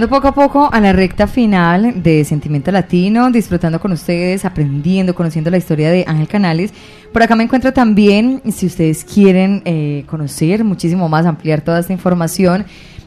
[0.09, 5.51] poco a poco a la recta final de Sentimiento Latino, disfrutando con ustedes, aprendiendo, conociendo
[5.51, 6.73] la historia de Ángel Canales.
[7.13, 11.93] Por acá me encuentro también, si ustedes quieren eh, conocer muchísimo más, ampliar toda esta
[11.93, 12.65] información,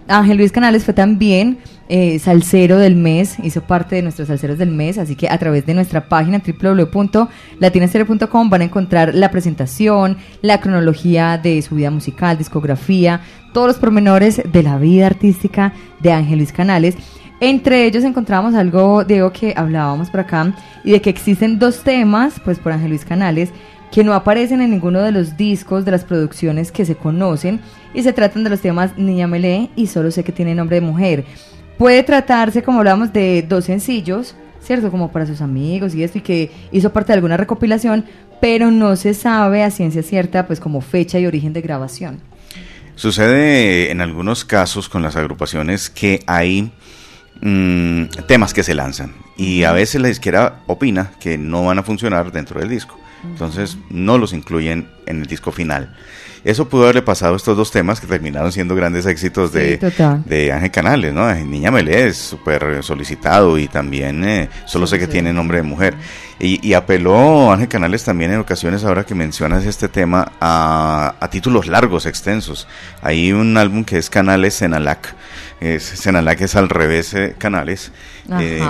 [0.09, 1.59] Ángel Luis Canales fue también
[1.90, 5.66] eh, salsero del mes, hizo parte de nuestros salseros del mes, así que a través
[5.66, 12.38] de nuestra página www.latinastereo.com van a encontrar la presentación, la cronología de su vida musical,
[12.38, 13.20] discografía,
[13.52, 16.96] todos los pormenores de la vida artística de Ángel Luis Canales.
[17.40, 20.54] Entre ellos encontramos algo, Diego, que hablábamos por acá,
[20.84, 23.50] y de que existen dos temas, pues por Ángel Luis Canales,
[23.91, 27.61] que no aparecen en ninguno de los discos de las producciones que se conocen,
[27.95, 30.86] y se tratan de los temas Niña Melé y Solo sé que tiene nombre de
[30.86, 31.24] mujer.
[31.78, 34.91] Puede tratarse, como hablábamos, de dos sencillos, ¿cierto?
[34.91, 38.05] Como para sus amigos y esto, y que hizo parte de alguna recopilación,
[38.41, 42.20] pero no se sabe a ciencia cierta, pues como fecha y origen de grabación.
[42.95, 46.72] Sucede en algunos casos con las agrupaciones que hay
[47.41, 51.82] mm, temas que se lanzan y a veces la izquierda opina que no van a
[51.82, 52.99] funcionar dentro del disco.
[53.24, 55.95] Entonces no los incluyen en el disco final.
[56.45, 59.78] Eso pudo haberle pasado a estos dos temas que terminaron siendo grandes éxitos de,
[60.24, 61.32] de Ángel Canales, ¿no?
[61.34, 65.95] Niña Melé es súper solicitado y también eh, solo sé que tiene nombre de mujer.
[66.41, 72.07] Y, apeló Ángel Canales también en ocasiones, ahora que mencionas este tema, a, títulos largos,
[72.07, 72.68] extensos.
[73.03, 75.16] Hay un álbum que es Canales Senalac.
[75.61, 77.92] Es, Senalac es al revés eh, Canales.
[78.38, 78.62] Eh,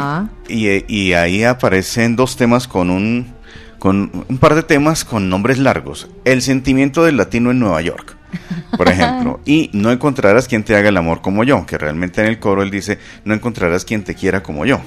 [0.48, 3.38] y, y ahí aparecen dos temas con un
[3.78, 6.08] con un par de temas con nombres largos.
[6.24, 8.16] El sentimiento del latino en Nueva York,
[8.76, 9.40] por ejemplo.
[9.44, 12.62] y no encontrarás quien te haga el amor como yo, que realmente en el coro
[12.62, 14.80] él dice, no encontrarás quien te quiera como yo.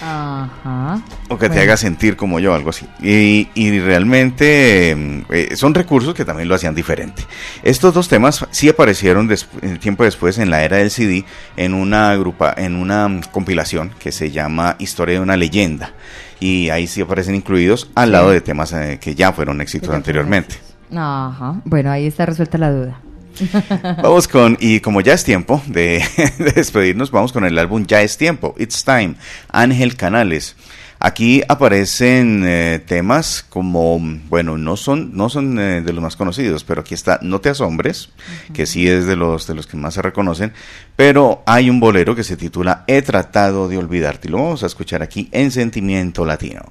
[0.00, 1.02] Ajá.
[1.28, 2.86] O que te haga sentir como yo, algo así.
[3.00, 7.22] Y, y realmente mm, eh, son recursos que también lo hacían diferente.
[7.62, 11.24] Estos dos temas sí aparecieron eh, tiempo después en la era del CD
[11.56, 15.92] en una, grupa, en una mm, compilación que se llama Historia de una leyenda.
[16.40, 20.56] Y ahí sí aparecen incluidos al lado de temas eh, que ya fueron éxitos anteriormente.
[20.94, 21.60] Ajá.
[21.64, 23.00] Bueno, ahí está resuelta la duda.
[24.02, 26.02] Vamos con, y como ya es tiempo de,
[26.38, 29.14] de despedirnos, vamos con el álbum Ya es tiempo, It's Time,
[29.48, 30.56] Ángel Canales.
[31.04, 36.64] Aquí aparecen eh, temas como, bueno, no son, no son eh, de los más conocidos,
[36.64, 38.08] pero aquí está No te asombres,
[38.54, 40.54] que sí es de los, de los que más se reconocen,
[40.96, 44.66] pero hay un bolero que se titula He tratado de olvidarte y lo vamos a
[44.66, 46.62] escuchar aquí en Sentimiento Latino.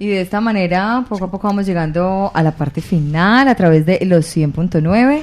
[0.00, 3.86] Y de esta manera, poco a poco vamos llegando a la parte final a través
[3.86, 5.22] de los 100.9.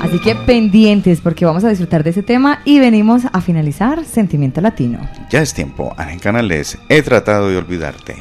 [0.00, 4.60] Así que pendientes porque vamos a disfrutar de ese tema y venimos a finalizar Sentimiento
[4.60, 5.00] Latino.
[5.30, 8.16] Ya es tiempo, Ángel Canales, He tratado de olvidarte.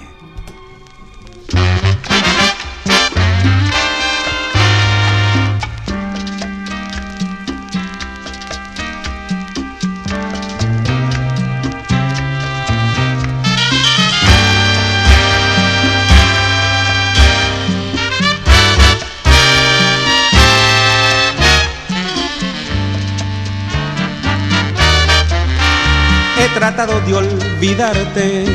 [27.68, 28.46] Olvidarte,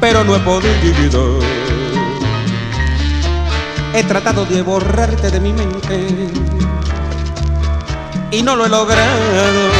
[0.00, 1.38] pero no he podido.
[3.94, 6.08] He tratado de borrarte de mi mente
[8.32, 9.70] y no lo he logrado.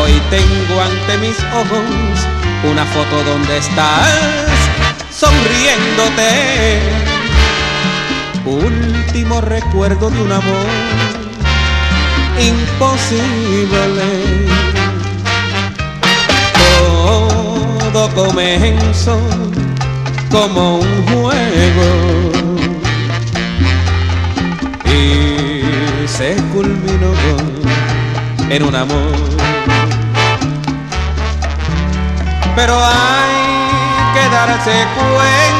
[0.00, 2.28] Hoy tengo ante mis ojos
[2.70, 4.08] una foto donde estás
[5.10, 6.80] sonriéndote.
[8.44, 11.23] Último recuerdo de un amor
[12.38, 14.08] imposible.
[17.92, 19.18] Todo comenzó
[20.30, 21.90] como un juego
[24.84, 27.14] y se culminó
[28.50, 29.14] en un amor.
[32.56, 33.34] Pero hay
[34.14, 35.53] que darse cuenta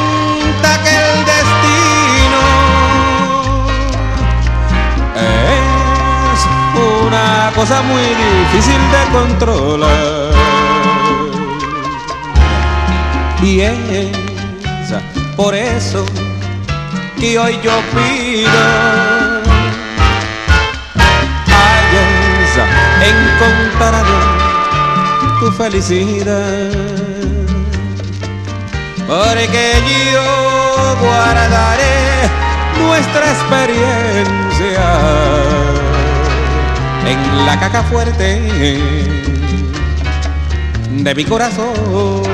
[7.05, 10.33] una cosa muy difícil de controlar.
[13.41, 13.77] Y es
[15.35, 16.03] por eso
[17.19, 18.49] que hoy yo pido
[21.47, 22.57] hayas
[23.13, 24.15] encontrado
[25.39, 26.71] tu felicidad.
[29.07, 29.65] Porque
[30.11, 31.95] yo guardaré
[32.79, 34.85] nuestra experiencia
[37.05, 38.39] en la caja fuerte
[40.91, 42.24] de mi corazón.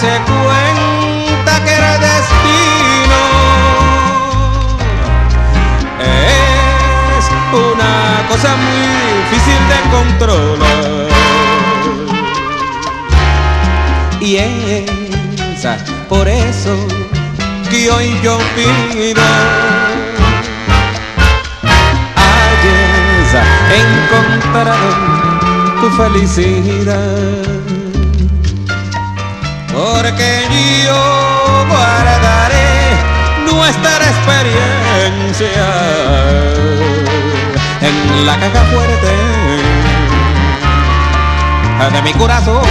[0.00, 3.20] Darse cuenta que el destino
[7.18, 8.86] es una cosa muy
[9.18, 11.08] difícil de controlar.
[14.20, 15.66] Y es
[16.08, 16.76] por eso
[17.70, 19.22] que hoy yo pido
[22.16, 24.88] hayas encontrado
[25.80, 27.57] tu felicidad.
[30.08, 30.48] Porque
[30.86, 32.96] yo guardaré
[33.44, 35.66] nuestra experiencia
[37.82, 39.12] en la caja fuerte
[41.92, 42.62] de mi corazón.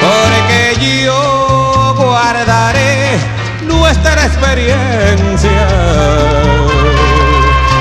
[0.00, 3.18] Porque yo guardaré
[3.66, 5.68] nuestra experiencia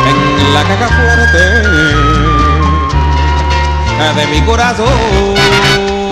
[0.09, 2.25] en la caja fuerte
[4.15, 6.04] de mi corazón.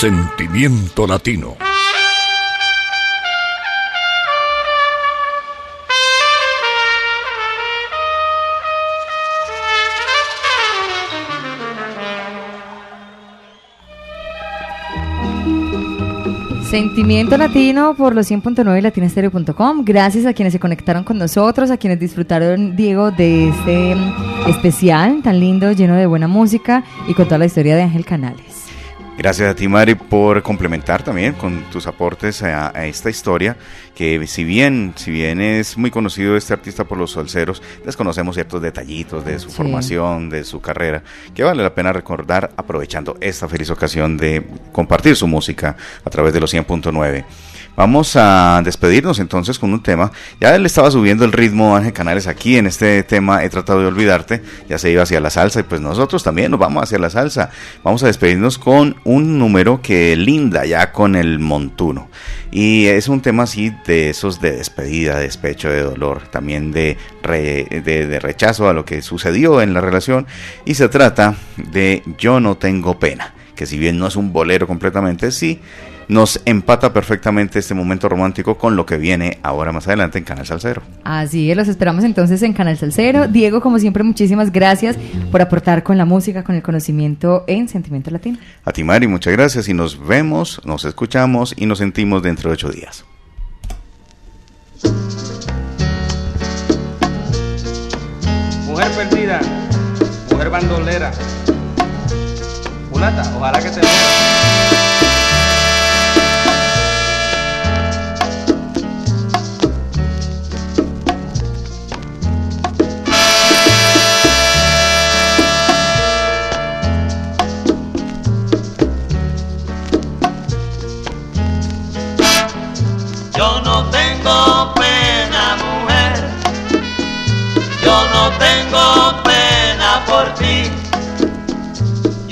[0.00, 1.56] Sentimiento Latino.
[16.70, 19.84] Sentimiento Latino por los 100.9 latinastereo.com.
[19.84, 23.96] Gracias a quienes se conectaron con nosotros, a quienes disfrutaron, Diego, de este
[24.46, 28.47] especial tan lindo, lleno de buena música y con toda la historia de Ángel Canales.
[29.18, 33.56] Gracias a ti, Mari, por complementar también con tus aportes a, esta historia,
[33.96, 38.62] que si bien, si bien es muy conocido este artista por los solceros, desconocemos ciertos
[38.62, 41.02] detallitos de su formación, de su carrera,
[41.34, 46.32] que vale la pena recordar aprovechando esta feliz ocasión de compartir su música a través
[46.32, 47.24] de los 100.9.
[47.78, 50.10] Vamos a despedirnos entonces con un tema.
[50.40, 53.86] Ya él estaba subiendo el ritmo Ángel Canales aquí en este tema He tratado de
[53.86, 54.42] olvidarte.
[54.68, 57.50] Ya se iba hacia la salsa y pues nosotros también nos vamos hacia la salsa.
[57.84, 62.08] Vamos a despedirnos con un número que linda ya con el montuno.
[62.50, 66.96] Y es un tema así de esos de despedida, de despecho, de dolor, también de
[68.20, 70.26] rechazo a lo que sucedió en la relación.
[70.64, 74.66] Y se trata de Yo no tengo pena, que si bien no es un bolero
[74.66, 75.60] completamente, sí
[76.08, 80.46] nos empata perfectamente este momento romántico con lo que viene ahora más adelante en Canal
[80.46, 80.82] Salcero.
[81.04, 83.28] Así es, los esperamos entonces en Canal Salcero.
[83.28, 84.96] Diego, como siempre, muchísimas gracias
[85.30, 88.38] por aportar con la música, con el conocimiento en Sentimiento Latino.
[88.64, 92.54] A ti, Mari, muchas gracias y nos vemos, nos escuchamos y nos sentimos dentro de
[92.54, 93.04] ocho días.
[98.66, 99.40] Mujer perdida,
[100.30, 101.12] mujer bandolera,
[102.90, 103.80] mulata, ojalá que te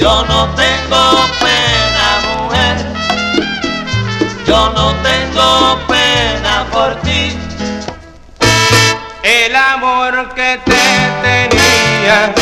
[0.07, 2.77] Yo no tengo pena, mujer.
[4.47, 7.37] Yo no tengo pena por ti.
[9.25, 10.85] El amor que te
[11.23, 12.33] tenía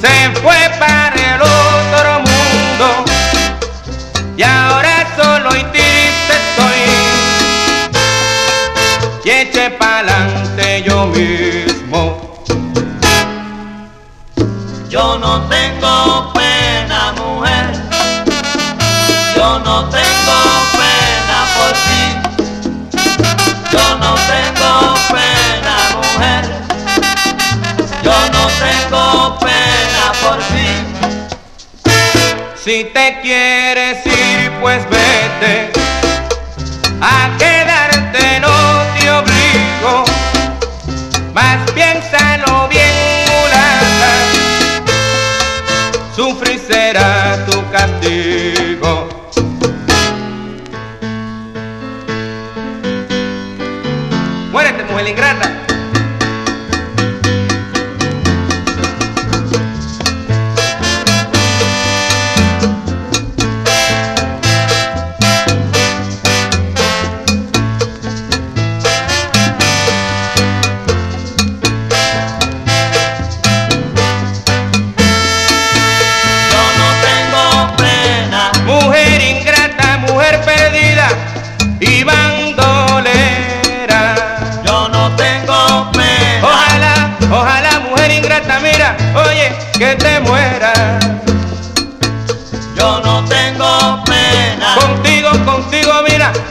[0.00, 1.07] se fue para
[32.68, 35.77] Si te quieres ir, pues vete.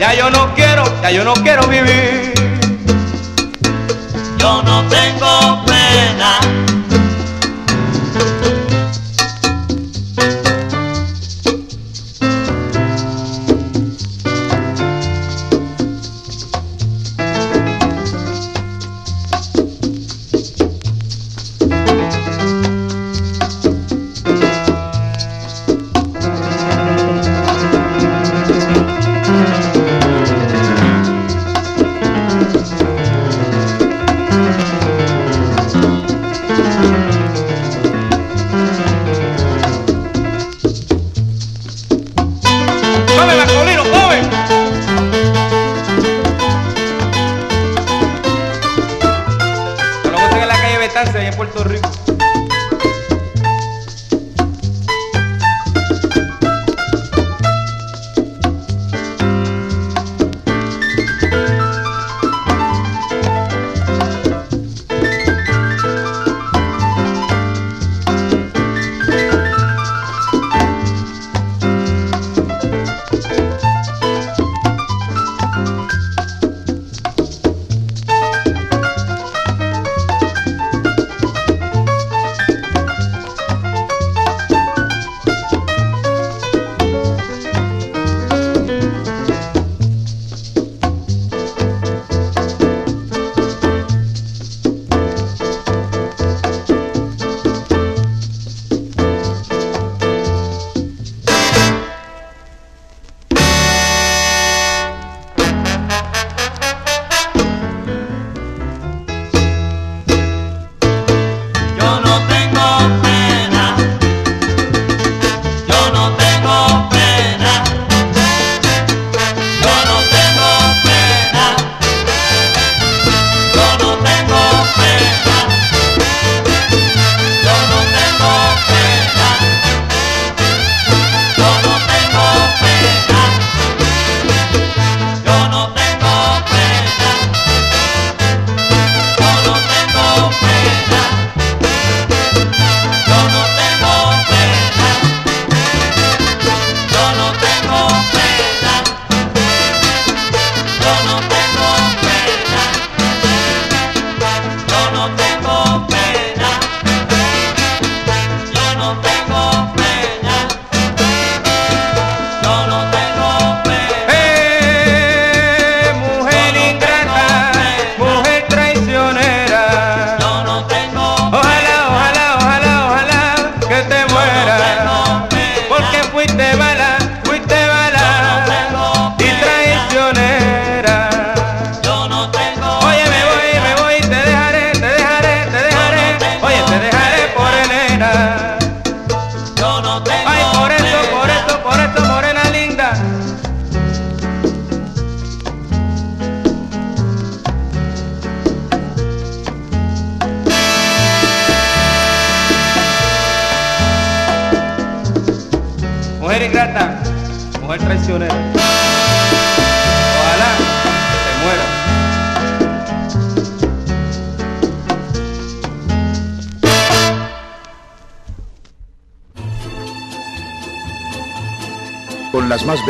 [0.08, 2.32] Ya yo no quiero, ya yo no quiero vivir.
[4.38, 4.87] Yo no